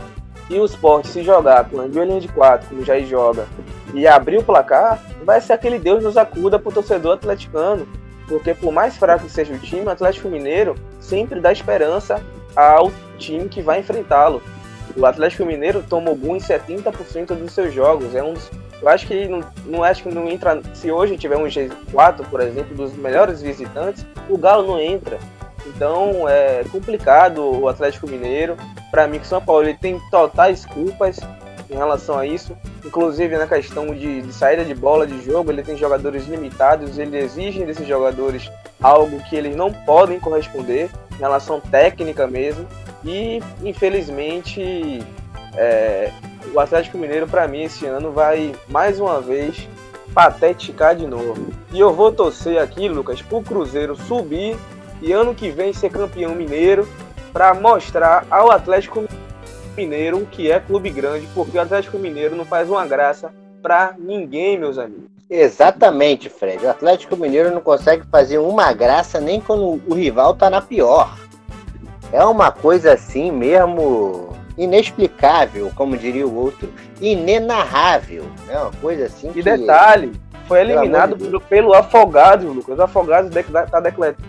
[0.49, 3.47] E o esporte, se jogar com a linha de quatro, como já joga,
[3.93, 7.87] e abrir o placar, vai ser aquele Deus nos acuda pro torcedor atleticano.
[8.27, 12.23] Porque por mais fraco que seja o time, o Atlético Mineiro sempre dá esperança
[12.57, 14.43] ao time que vai enfrentá-lo.
[14.97, 18.15] O Atlético Mineiro tomou gol em 70% dos seus jogos.
[18.15, 20.61] É um dos, eu acho que não, não acho que não entra.
[20.75, 25.19] Se hoje tiver um G4, por exemplo, dos melhores visitantes, o Galo não entra.
[25.67, 28.57] Então é complicado o Atlético Mineiro.
[28.91, 31.19] Para mim, que São Paulo ele tem totais culpas
[31.71, 32.57] em relação a isso.
[32.85, 37.19] Inclusive na questão de, de, saída de bola de jogo, ele tem jogadores limitados, ele
[37.19, 42.67] exige desses jogadores algo que eles não podem corresponder em relação técnica mesmo.
[43.05, 45.03] E infelizmente
[45.55, 46.13] é,
[46.53, 49.69] o Atlético Mineiro para mim esse ano vai mais uma vez
[50.15, 51.49] pateticar de novo.
[51.73, 54.57] E eu vou torcer aqui, Lucas, para o Cruzeiro subir
[55.01, 56.89] e ano que vem ser campeão mineiro
[57.33, 59.05] para mostrar ao Atlético
[59.77, 63.33] Mineiro que é clube grande, porque o Atlético Mineiro não faz uma graça
[63.63, 65.05] para ninguém, meus amigos.
[65.31, 66.65] Exatamente, Fred.
[66.65, 71.17] O Atlético Mineiro não consegue fazer uma graça nem quando o rival tá na pior.
[72.13, 78.25] É uma coisa assim mesmo inexplicável, como diria o outro, inenarrável.
[78.49, 78.61] É né?
[78.61, 79.31] uma coisa assim.
[79.31, 79.43] E que...
[79.43, 80.13] detalhe,
[80.47, 82.79] foi eliminado pelo, pelo Afogados, Lucas.
[82.79, 83.81] O Afogados está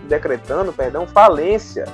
[0.06, 1.86] decretando, perdão, falência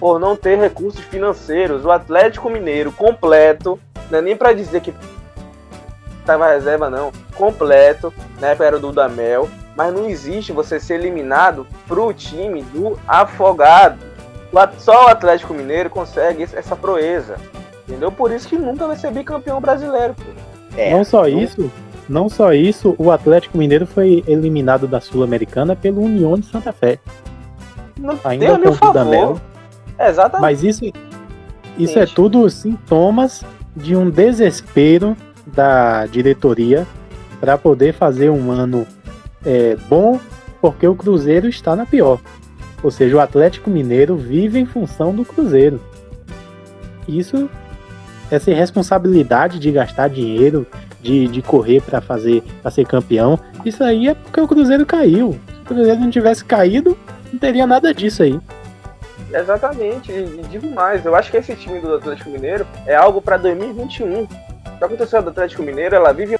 [0.00, 1.84] por não ter recursos financeiros.
[1.84, 3.78] O Atlético Mineiro completo,
[4.10, 4.92] não é nem para dizer que
[6.18, 12.12] estava reserva não, completo, né, era o Dudamel, mas não existe você ser eliminado pro
[12.12, 14.09] time do Afogado.
[14.78, 17.36] Só o Atlético Mineiro consegue essa proeza.
[17.86, 18.10] Entendeu?
[18.10, 20.14] Por isso que nunca vai ser bicampeão brasileiro.
[20.76, 21.70] É, não só isso,
[22.08, 26.98] não só isso, o Atlético Mineiro foi eliminado da Sul-Americana pelo União de Santa Fé.
[27.98, 29.40] Não Ainda com o Dudamel.
[29.98, 30.40] Exatamente.
[30.40, 30.84] Mas isso,
[31.76, 33.44] isso é tudo sintomas
[33.76, 36.86] de um desespero da diretoria
[37.40, 38.86] para poder fazer um ano
[39.44, 40.18] é, bom,
[40.60, 42.18] porque o Cruzeiro está na pior.
[42.82, 45.80] Ou seja, o Atlético Mineiro vive em função do Cruzeiro.
[47.06, 47.48] Isso,
[48.30, 50.66] essa irresponsabilidade de gastar dinheiro,
[51.02, 55.32] de, de correr para fazer para ser campeão, isso aí é porque o Cruzeiro caiu.
[55.32, 56.96] Se o Cruzeiro não tivesse caído,
[57.32, 58.38] não teria nada disso aí.
[59.32, 63.36] Exatamente, e, digo mais, eu acho que esse time do Atlético Mineiro é algo para
[63.36, 64.26] 2021.
[64.78, 66.36] Só que a torcida do Atlético Mineiro, ela vive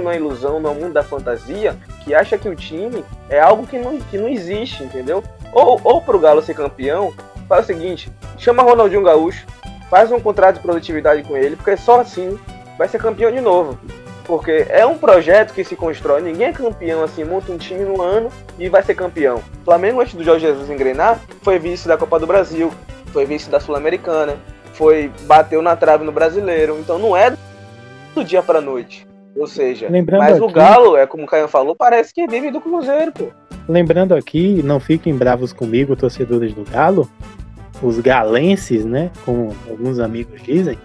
[0.00, 3.98] uma ilusão no mundo da fantasia que acha que o time é algo que não,
[3.98, 5.22] que não existe, entendeu?
[5.52, 7.12] Ou, ou pro Galo ser campeão,
[7.48, 9.46] faz o seguinte, chama Ronaldinho Gaúcho,
[9.90, 12.38] faz um contrato de produtividade com ele, porque só assim
[12.76, 13.78] vai ser campeão de novo.
[14.24, 18.02] Porque é um projeto que se constrói, ninguém é campeão assim, monta um time no
[18.02, 19.38] ano e vai ser campeão.
[19.62, 22.70] O Flamengo, antes do Jorge Jesus engrenar, foi vice da Copa do Brasil,
[23.10, 24.36] foi vice da Sul-Americana,
[24.74, 26.76] foi bateu na trave no Brasileiro.
[26.78, 27.34] Então não é
[28.14, 29.07] do dia para noite.
[29.36, 32.50] Ou seja, Lembrando mas aqui, o Galo, é como o Caio falou, parece que vive
[32.50, 33.26] do Cruzeiro, pô.
[33.68, 37.08] Lembrando aqui, não fiquem bravos comigo, torcedores do Galo,
[37.82, 40.78] os galenses, né, como alguns amigos dizem,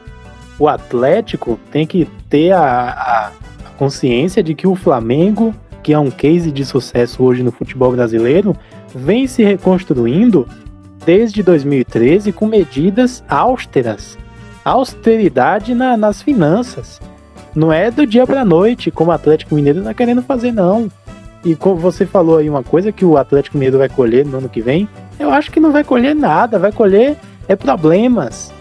[0.60, 3.32] o Atlético tem que ter a, a,
[3.78, 8.56] consciência de que o Flamengo, que é um case de sucesso hoje no futebol brasileiro,
[8.94, 10.48] vem se reconstruindo
[11.06, 14.18] desde 2013 com medidas austeras.
[14.64, 17.02] Austeridade na, nas finanças.
[17.56, 20.90] Não é do dia para noite, como o Atlético Mineiro está querendo fazer, não.
[21.46, 24.50] E como você falou aí uma coisa que o Atlético Mineiro vai colher no ano
[24.50, 24.88] que vem,
[25.20, 28.52] eu acho que não vai colher nada, vai colher é problemas.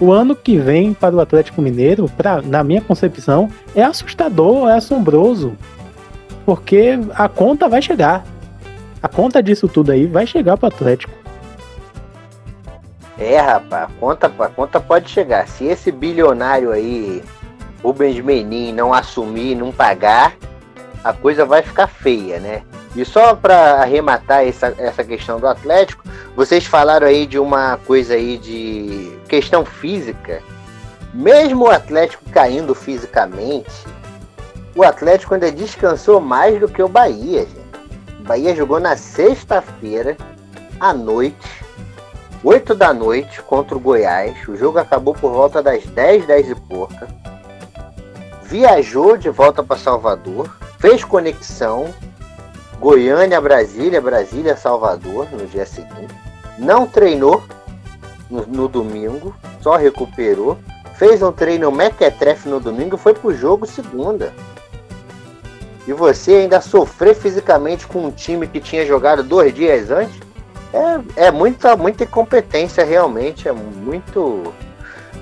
[0.00, 4.74] O ano que vem para o Atlético Mineiro, pra, na minha concepção, é assustador, é
[4.74, 5.56] assombroso.
[6.46, 8.24] Porque a conta vai chegar.
[9.02, 11.12] A conta disso tudo aí vai chegar para o Atlético.
[13.18, 15.48] É, rapaz, a conta, a conta pode chegar.
[15.48, 17.20] Se esse bilionário aí,
[17.82, 20.34] Rubens Menin, não assumir, não pagar,
[21.02, 22.62] a coisa vai ficar feia, né?
[22.96, 26.02] E só para arrematar essa, essa questão do Atlético,
[26.34, 30.42] vocês falaram aí de uma coisa aí de questão física.
[31.14, 33.86] Mesmo o Atlético caindo fisicamente,
[34.74, 38.20] o Atlético ainda descansou mais do que o Bahia, gente.
[38.20, 40.16] O Bahia jogou na sexta-feira
[40.78, 41.64] à noite,
[42.44, 44.46] 8 da noite, contra o Goiás.
[44.48, 47.08] O jogo acabou por volta das 10, 10 e pouca.
[48.48, 51.92] Viajou de volta para Salvador, fez conexão,
[52.80, 56.14] Goiânia, Brasília, Brasília, Salvador no dia seguinte.
[56.58, 57.42] Não treinou
[58.30, 60.56] no, no domingo, só recuperou.
[60.94, 64.32] Fez um treino mequetrefe no domingo foi pro jogo segunda.
[65.86, 70.18] E você ainda sofrer fisicamente com um time que tinha jogado dois dias antes,
[70.72, 74.54] é, é muita, muita incompetência realmente, é muito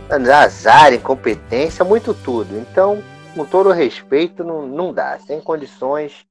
[0.08, 2.56] azar, incompetência, muito tudo.
[2.56, 3.02] Então,
[3.36, 5.18] com todo respeito, não, não dá.
[5.18, 6.24] Sem condições,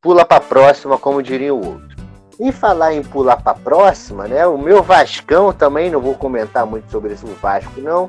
[0.00, 1.98] pula para próxima, como diria o outro.
[2.38, 4.46] E falar em pular para próxima, né?
[4.46, 8.08] O meu Vascão também, não vou comentar muito sobre esse Vasco, não.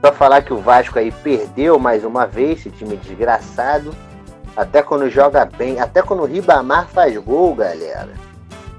[0.00, 3.92] Só falar que o Vasco aí perdeu mais uma vez, esse time desgraçado.
[4.56, 8.12] Até quando joga bem, até quando o Ribamar faz gol, galera.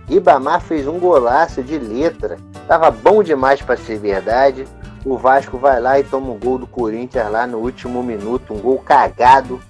[0.08, 2.38] Ribamar fez um golaço de letra.
[2.66, 4.66] Tava bom demais para ser verdade.
[5.06, 8.60] O Vasco vai lá e toma um gol do Corinthians lá no último minuto, um
[8.60, 9.62] gol cagado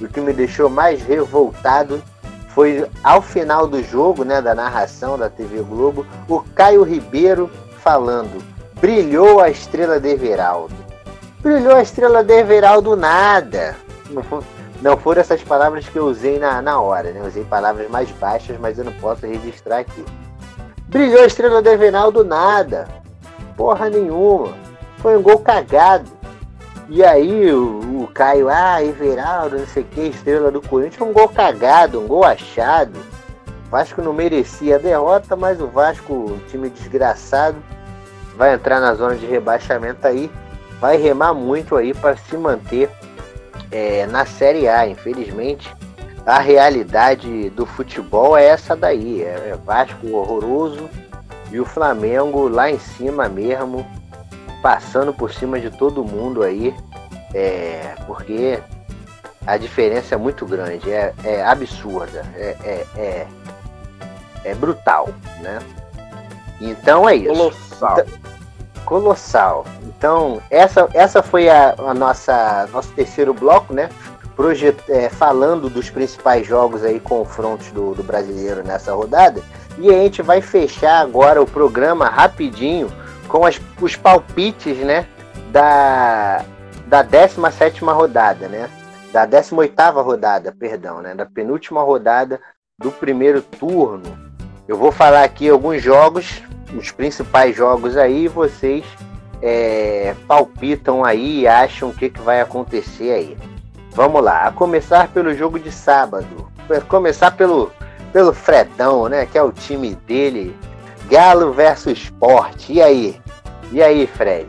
[0.00, 2.02] o que me deixou mais revoltado
[2.54, 7.50] foi ao final do jogo, né, da narração da TV Globo, o Caio Ribeiro
[7.82, 8.42] falando:
[8.80, 10.74] brilhou a estrela de Everaldo.
[11.40, 13.76] Brilhou a estrela de Everaldo nada.
[14.80, 17.20] Não foram essas palavras que eu usei na, na hora, né?
[17.20, 20.04] Eu usei palavras mais baixas, mas eu não posso registrar aqui.
[20.88, 22.88] Brilhou a estrela de Everaldo nada.
[23.58, 24.54] Porra nenhuma.
[24.98, 26.08] Foi um gol cagado.
[26.88, 31.12] E aí o, o Caio, ah, Everaldo, não sei o que, estrela do Corinthians, um
[31.12, 32.98] gol cagado, um gol achado.
[33.68, 37.58] Vasco não merecia a derrota, mas o Vasco, time desgraçado,
[38.36, 40.30] vai entrar na zona de rebaixamento aí,
[40.80, 42.88] vai remar muito aí para se manter
[43.70, 44.86] é, na Série A.
[44.86, 45.70] Infelizmente,
[46.24, 50.88] a realidade do futebol é essa daí, é, é Vasco horroroso
[51.50, 53.86] e o Flamengo lá em cima mesmo
[54.62, 56.74] passando por cima de todo mundo aí,
[57.34, 58.60] é, porque
[59.46, 63.26] a diferença é muito grande, é, é absurda, é, é, é,
[64.44, 65.08] é, brutal,
[65.40, 65.58] né?
[66.60, 67.32] Então é isso.
[67.32, 67.98] Colossal.
[68.00, 69.66] Então, colossal.
[69.84, 73.88] Então, essa, essa foi a, a nossa nosso terceiro bloco, né?
[74.34, 79.42] Projet, é, falando dos principais jogos aí, confrontos do, do brasileiro nessa rodada.
[79.78, 82.90] E a gente vai fechar agora o programa rapidinho
[83.28, 85.06] com as, os palpites, né,
[85.50, 86.44] da,
[86.86, 88.68] da 17 rodada, né,
[89.12, 89.72] da 18
[90.02, 92.40] rodada, perdão, né, da penúltima rodada
[92.78, 94.18] do primeiro turno.
[94.66, 96.42] Eu vou falar aqui alguns jogos,
[96.76, 98.84] os principais jogos aí, vocês
[99.40, 103.36] é, palpitam aí e acham o que, que vai acontecer aí.
[103.92, 106.48] Vamos lá, a começar pelo jogo de sábado.
[106.88, 107.72] Começar pelo,
[108.12, 109.26] pelo Fredão, né?
[109.26, 110.56] Que é o time dele.
[111.10, 112.68] Galo versus Sport.
[112.68, 113.20] E aí?
[113.72, 114.48] E aí, Fred?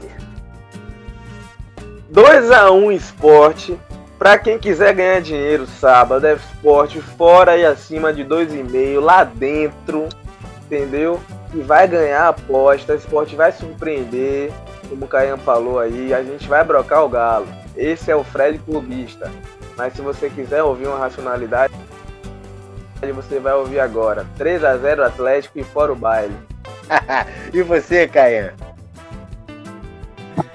[2.12, 3.72] 2x1 um, Sport.
[4.18, 10.10] Pra quem quiser ganhar dinheiro sábado, é Sport fora e acima de 2,5 lá dentro.
[10.66, 11.20] Entendeu?
[11.54, 12.94] E vai ganhar a aposta.
[12.94, 14.52] O Sport vai surpreender.
[14.90, 17.48] Como o Caian falou aí, a gente vai brocar o Galo.
[17.78, 19.32] Esse é o Fred Clubista.
[19.78, 21.74] Mas se você quiser ouvir uma racionalidade,
[23.14, 24.26] você vai ouvir agora.
[24.38, 26.36] 3 a 0 Atlético e fora o baile.
[27.54, 28.54] e você, Caian?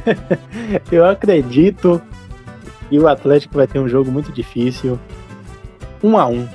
[0.90, 2.00] Eu acredito
[2.88, 4.98] que o Atlético vai ter um jogo muito difícil.
[6.02, 6.48] 1 um a 1 um.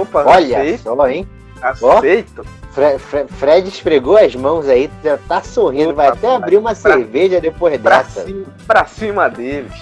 [0.00, 0.82] Opa, Olha aceito.
[0.82, 1.26] só, hein?
[1.60, 2.44] Aceito.
[2.70, 6.74] Fred, Fred, Fred, esfregou as mãos aí, já tá sorrindo, Opa, vai até abrir uma
[6.74, 8.24] pra, cerveja depois pra dessa.
[8.24, 9.72] Cima, pra cima deles.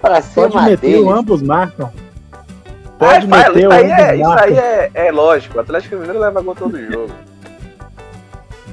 [0.00, 1.06] Pra cima Pode meter, deles.
[1.06, 1.92] ambos marcam.
[3.04, 5.58] Pode ah, meter, isso aí, é, isso aí é, é, lógico.
[5.58, 7.12] O Atlético Mineiro leva gol todo jogo.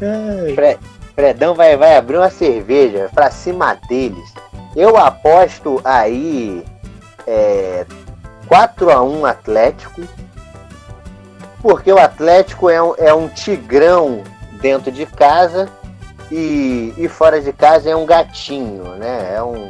[0.01, 0.53] É.
[0.53, 0.79] Fred,
[1.15, 4.33] Fredão vai, vai abrir uma cerveja pra cima deles.
[4.75, 6.63] Eu aposto aí
[7.27, 7.85] é,
[8.47, 10.01] 4x1 Atlético
[11.61, 14.23] porque o Atlético é um, é um tigrão
[14.61, 15.69] dentro de casa
[16.31, 19.35] e, e fora de casa é um gatinho, né?
[19.35, 19.69] É um,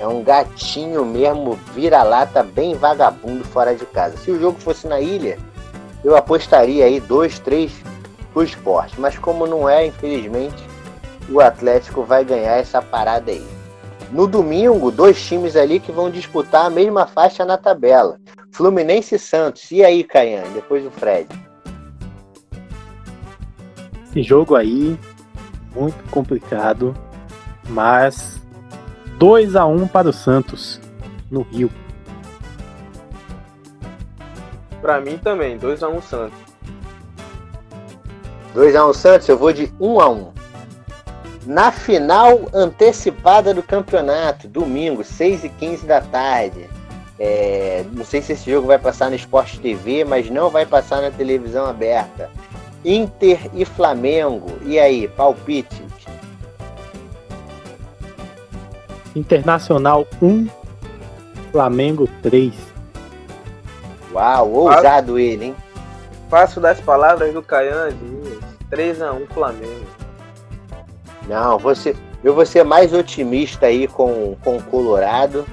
[0.00, 4.16] é um gatinho mesmo, vira-lata, bem vagabundo fora de casa.
[4.16, 5.38] Se o jogo fosse na ilha,
[6.04, 7.72] eu apostaria aí dois, três
[8.32, 9.00] pro esporte.
[9.00, 10.62] Mas como não é, infelizmente,
[11.28, 13.46] o Atlético vai ganhar essa parada aí.
[14.12, 18.18] No domingo, dois times ali que vão disputar a mesma faixa na tabela.
[18.52, 19.70] Fluminense e Santos.
[19.70, 20.48] E aí, Caiane?
[20.54, 21.28] Depois do Fred.
[24.08, 24.98] Esse jogo aí,
[25.74, 26.94] muito complicado,
[27.68, 28.40] mas
[29.18, 30.80] 2 a 1 para o Santos
[31.28, 31.68] no Rio.
[34.80, 36.38] Para mim também, 2 a 1 Santos.
[38.54, 40.32] 2 a 1 Santos, eu vou de 1 a 1.
[41.46, 46.70] Na final antecipada do campeonato, domingo, 6 e 15 da tarde.
[47.18, 51.02] É, não sei se esse jogo vai passar no Sport TV, mas não vai passar
[51.02, 52.30] na televisão aberta.
[52.84, 54.58] Inter e Flamengo.
[54.62, 55.87] E aí, palpite?
[59.14, 60.46] Internacional 1,
[61.52, 62.52] Flamengo 3.
[64.12, 65.56] Uau, ousado ele, hein?
[66.30, 67.88] Faço das palavras do Caian
[68.70, 69.86] 3x1 Flamengo.
[71.26, 75.46] Não, você, eu vou ser mais otimista aí com, com o Colorado.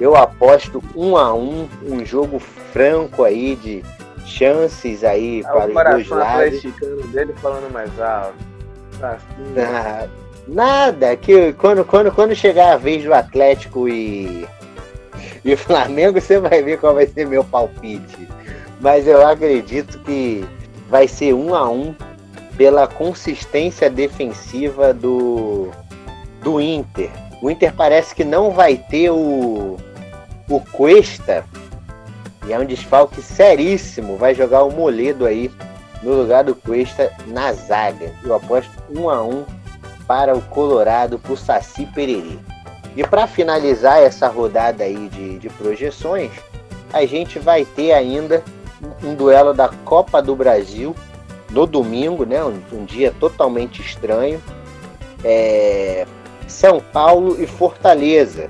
[0.00, 3.84] Eu aposto um a um, um jogo franco aí de
[4.26, 6.62] chances aí ah, para os dois lados.
[7.12, 8.34] dele falando mais alto.
[8.98, 9.10] Tá
[10.08, 10.23] assim.
[10.46, 14.46] Nada, que quando, quando, quando chegar a vez do Atlético e,
[15.44, 18.28] e Flamengo, você vai ver qual vai ser meu palpite.
[18.80, 20.44] Mas eu acredito que
[20.88, 21.94] vai ser um a um
[22.56, 25.70] pela consistência defensiva do,
[26.42, 27.10] do Inter.
[27.42, 29.76] O Inter parece que não vai ter o,
[30.48, 31.44] o Cuesta,
[32.46, 34.16] e é um desfalque seríssimo.
[34.16, 35.50] Vai jogar o Moledo aí
[36.02, 38.12] no lugar do Cuesta na zaga.
[38.22, 39.44] Eu aposto um a um
[40.06, 42.38] para o Colorado, para o Saci Pereri.
[42.96, 46.30] E para finalizar essa rodada aí de, de projeções,
[46.92, 48.42] a gente vai ter ainda
[49.02, 50.94] um duelo da Copa do Brasil
[51.50, 52.42] no domingo, né?
[52.44, 54.40] Um, um dia totalmente estranho.
[55.24, 56.06] É,
[56.46, 58.48] são Paulo e Fortaleza.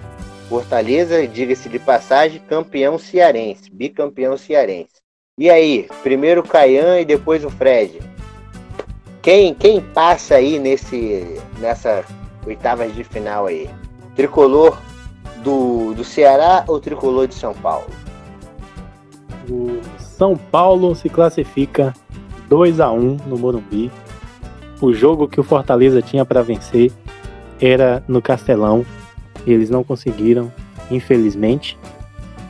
[0.48, 5.02] Fortaleza, diga-se de passagem, campeão cearense, bicampeão cearense.
[5.39, 7.98] E aí, primeiro o Caian e depois o Fred.
[9.24, 12.05] Quem, quem passa aí nesse, nessa
[12.46, 13.70] oitavas de final aí?
[14.14, 14.76] Tricolor
[15.42, 17.86] do, do Ceará ou tricolor de São Paulo?
[19.48, 21.94] O São Paulo se classifica
[22.51, 23.90] 2 a 1 no Morumbi.
[24.78, 26.92] O jogo que o Fortaleza tinha para vencer
[27.59, 28.84] era no Castelão.
[29.46, 30.52] Eles não conseguiram,
[30.90, 31.78] infelizmente.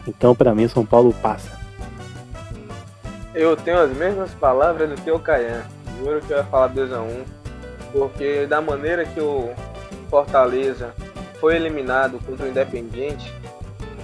[0.09, 1.56] Então, para mim, São Paulo passa.
[3.32, 5.62] Eu tenho as mesmas palavras do que o Caian.
[5.98, 7.24] Juro que eu ia falar 2 a 1
[7.92, 9.52] Porque da maneira que o
[10.10, 10.94] Fortaleza
[11.40, 13.32] foi eliminado contra o Independiente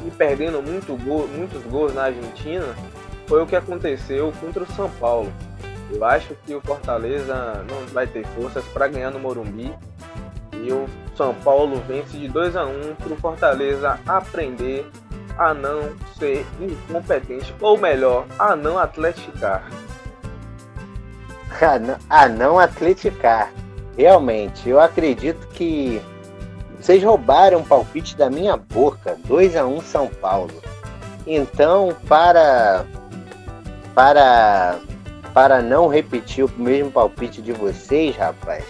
[0.07, 2.67] e perdendo muito gol, muitos gols na Argentina,
[3.27, 5.31] foi o que aconteceu contra o São Paulo.
[5.93, 9.73] Eu acho que o Fortaleza não vai ter forças para ganhar no Morumbi.
[10.53, 10.87] E o
[11.17, 14.89] São Paulo vence de 2 a 1 para o Fortaleza aprender
[15.39, 19.65] a não ser incompetente, ou melhor, a não atleticar.
[21.61, 23.53] A não, a não atleticar.
[23.97, 26.01] Realmente, eu acredito que
[26.81, 29.17] vocês roubaram o palpite da minha boca.
[29.27, 30.55] 2 a 1 São Paulo.
[31.27, 32.85] Então, para
[33.95, 34.79] para
[35.35, 38.65] para não repetir o mesmo palpite de vocês, rapaz,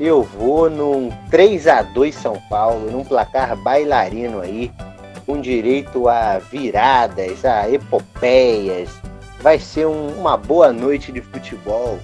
[0.00, 4.72] eu vou num 3 a 2 São Paulo, num placar bailarino aí,
[5.24, 8.90] com direito a viradas, a epopeias.
[9.46, 12.00] Vai ser um, uma boa noite de futebol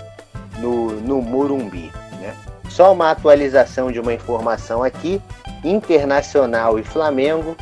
[0.60, 1.90] no, no Morumbi.
[2.20, 2.36] Né?
[2.68, 5.20] Só uma atualização de uma informação aqui:
[5.64, 7.56] Internacional e Flamengo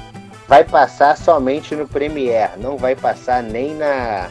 [0.47, 4.29] vai passar somente no Premier, não vai passar nem na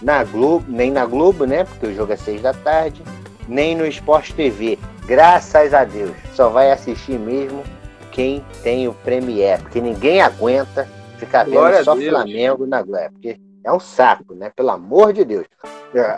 [0.00, 1.64] na Globo, nem na Globo, né?
[1.64, 3.02] Porque o jogo é seis da tarde,
[3.46, 4.78] nem no Sport TV.
[5.04, 7.62] Graças a Deus, só vai assistir mesmo
[8.10, 13.38] quem tem o Premier, porque ninguém aguenta ficar vendo Glória só Flamengo na Globo, porque
[13.66, 14.50] é um saco, né?
[14.54, 15.46] Pelo amor de Deus.
[15.92, 16.16] É,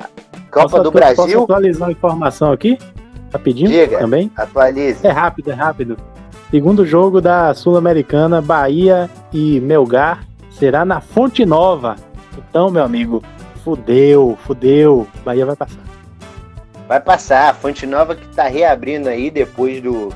[0.50, 1.16] Copa posso, do Brasil.
[1.16, 2.78] Posso atualizar a informação aqui?
[3.32, 4.30] Rapidinho Diga, também?
[4.36, 5.06] Atualize.
[5.06, 5.96] É rápido, é rápido.
[6.50, 11.96] Segundo jogo da Sul-Americana, Bahia e Melgar será na Fonte Nova.
[12.36, 13.22] Então, meu amigo,
[13.64, 15.06] Fudeu, fudeu.
[15.24, 15.82] Bahia vai passar.
[16.86, 17.50] Vai passar.
[17.50, 20.10] A Fonte Nova que tá reabrindo aí depois do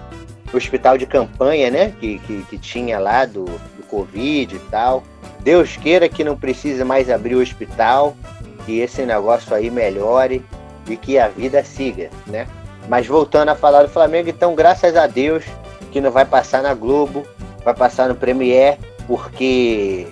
[0.55, 1.93] hospital de campanha, né?
[2.01, 5.03] Que, que, que tinha lá do, do Covid e tal.
[5.43, 8.17] Deus queira que não precise mais abrir o hospital,
[8.65, 10.45] que esse negócio aí melhore
[10.89, 12.47] e que a vida siga, né?
[12.89, 15.45] Mas voltando a falar do Flamengo, então graças a Deus
[15.91, 17.25] que não vai passar na Globo,
[17.65, 20.07] vai passar no Premier, porque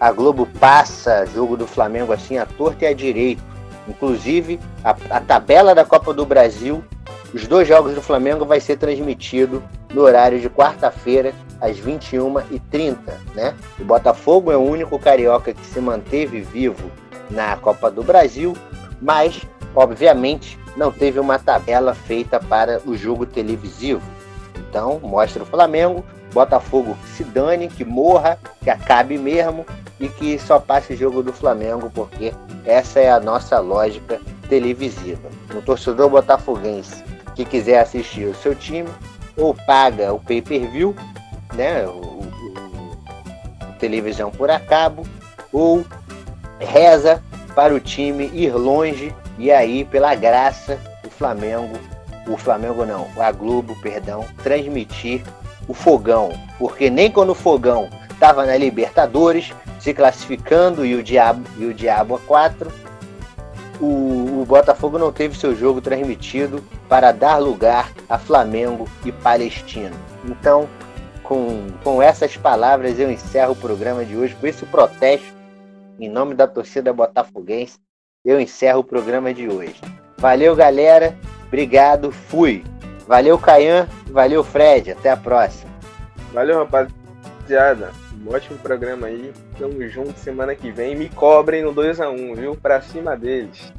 [0.00, 3.42] a Globo passa jogo do Flamengo assim à torta e à direito.
[3.88, 6.82] Inclusive, a, a, tabela da Copa do Brasil,
[7.32, 12.96] os dois jogos do Flamengo vai ser transmitido no horário de quarta-feira, às 21h30.
[13.34, 13.54] Né?
[13.78, 16.90] O Botafogo é o único carioca que se manteve vivo
[17.30, 18.56] na Copa do Brasil,
[19.00, 19.42] mas,
[19.74, 24.02] obviamente, não teve uma tabela feita para o jogo televisivo.
[24.56, 29.64] Então, mostra o Flamengo, Botafogo que se dane, que morra, que acabe mesmo
[29.98, 32.34] e que só passe jogo do Flamengo, porque
[32.64, 35.28] essa é a nossa lógica televisiva.
[35.54, 37.02] Um torcedor botafoguense
[37.34, 38.88] que quiser assistir o seu time,
[39.36, 40.94] ou paga o pay-per-view,
[41.54, 45.06] né, o, o, televisão por acabo,
[45.52, 45.84] ou
[46.58, 47.22] reza
[47.54, 51.78] para o time ir longe e aí, pela graça, o Flamengo,
[52.26, 55.22] o Flamengo não, a Globo, perdão, transmitir
[55.68, 61.44] o Fogão, porque nem quando o Fogão estava na Libertadores, se classificando e o Diabo,
[61.58, 62.72] e o Diabo a 4,
[63.80, 69.94] o, o Botafogo não teve seu jogo transmitido para dar lugar a Flamengo e Palestino.
[70.24, 70.68] Então,
[71.26, 75.26] com, com essas palavras, eu encerro o programa de hoje, com esse protesto,
[75.98, 77.78] em nome da torcida botafoguense,
[78.24, 79.80] eu encerro o programa de hoje.
[80.18, 81.16] Valeu, galera.
[81.46, 82.10] Obrigado.
[82.10, 82.64] Fui.
[83.06, 83.86] Valeu, Caian.
[84.10, 84.90] Valeu, Fred.
[84.90, 85.70] Até a próxima.
[86.32, 87.92] Valeu, rapaziada.
[88.26, 89.32] Um ótimo programa aí.
[89.58, 90.96] Tamo junto semana que vem.
[90.96, 92.56] Me cobrem no 2x1, viu?
[92.56, 93.72] Pra cima deles.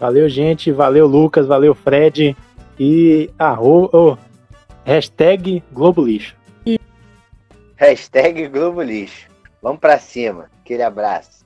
[0.00, 0.72] Valeu, gente.
[0.72, 1.46] Valeu, Lucas.
[1.46, 2.36] Valeu, Fred.
[2.78, 3.90] E arro...
[3.92, 4.16] Oh,
[4.86, 6.34] hashtag Globo Lixo.
[7.76, 9.28] Hashtag Globo Lixo.
[9.60, 10.48] Vamos pra cima.
[10.62, 11.44] Aquele abraço.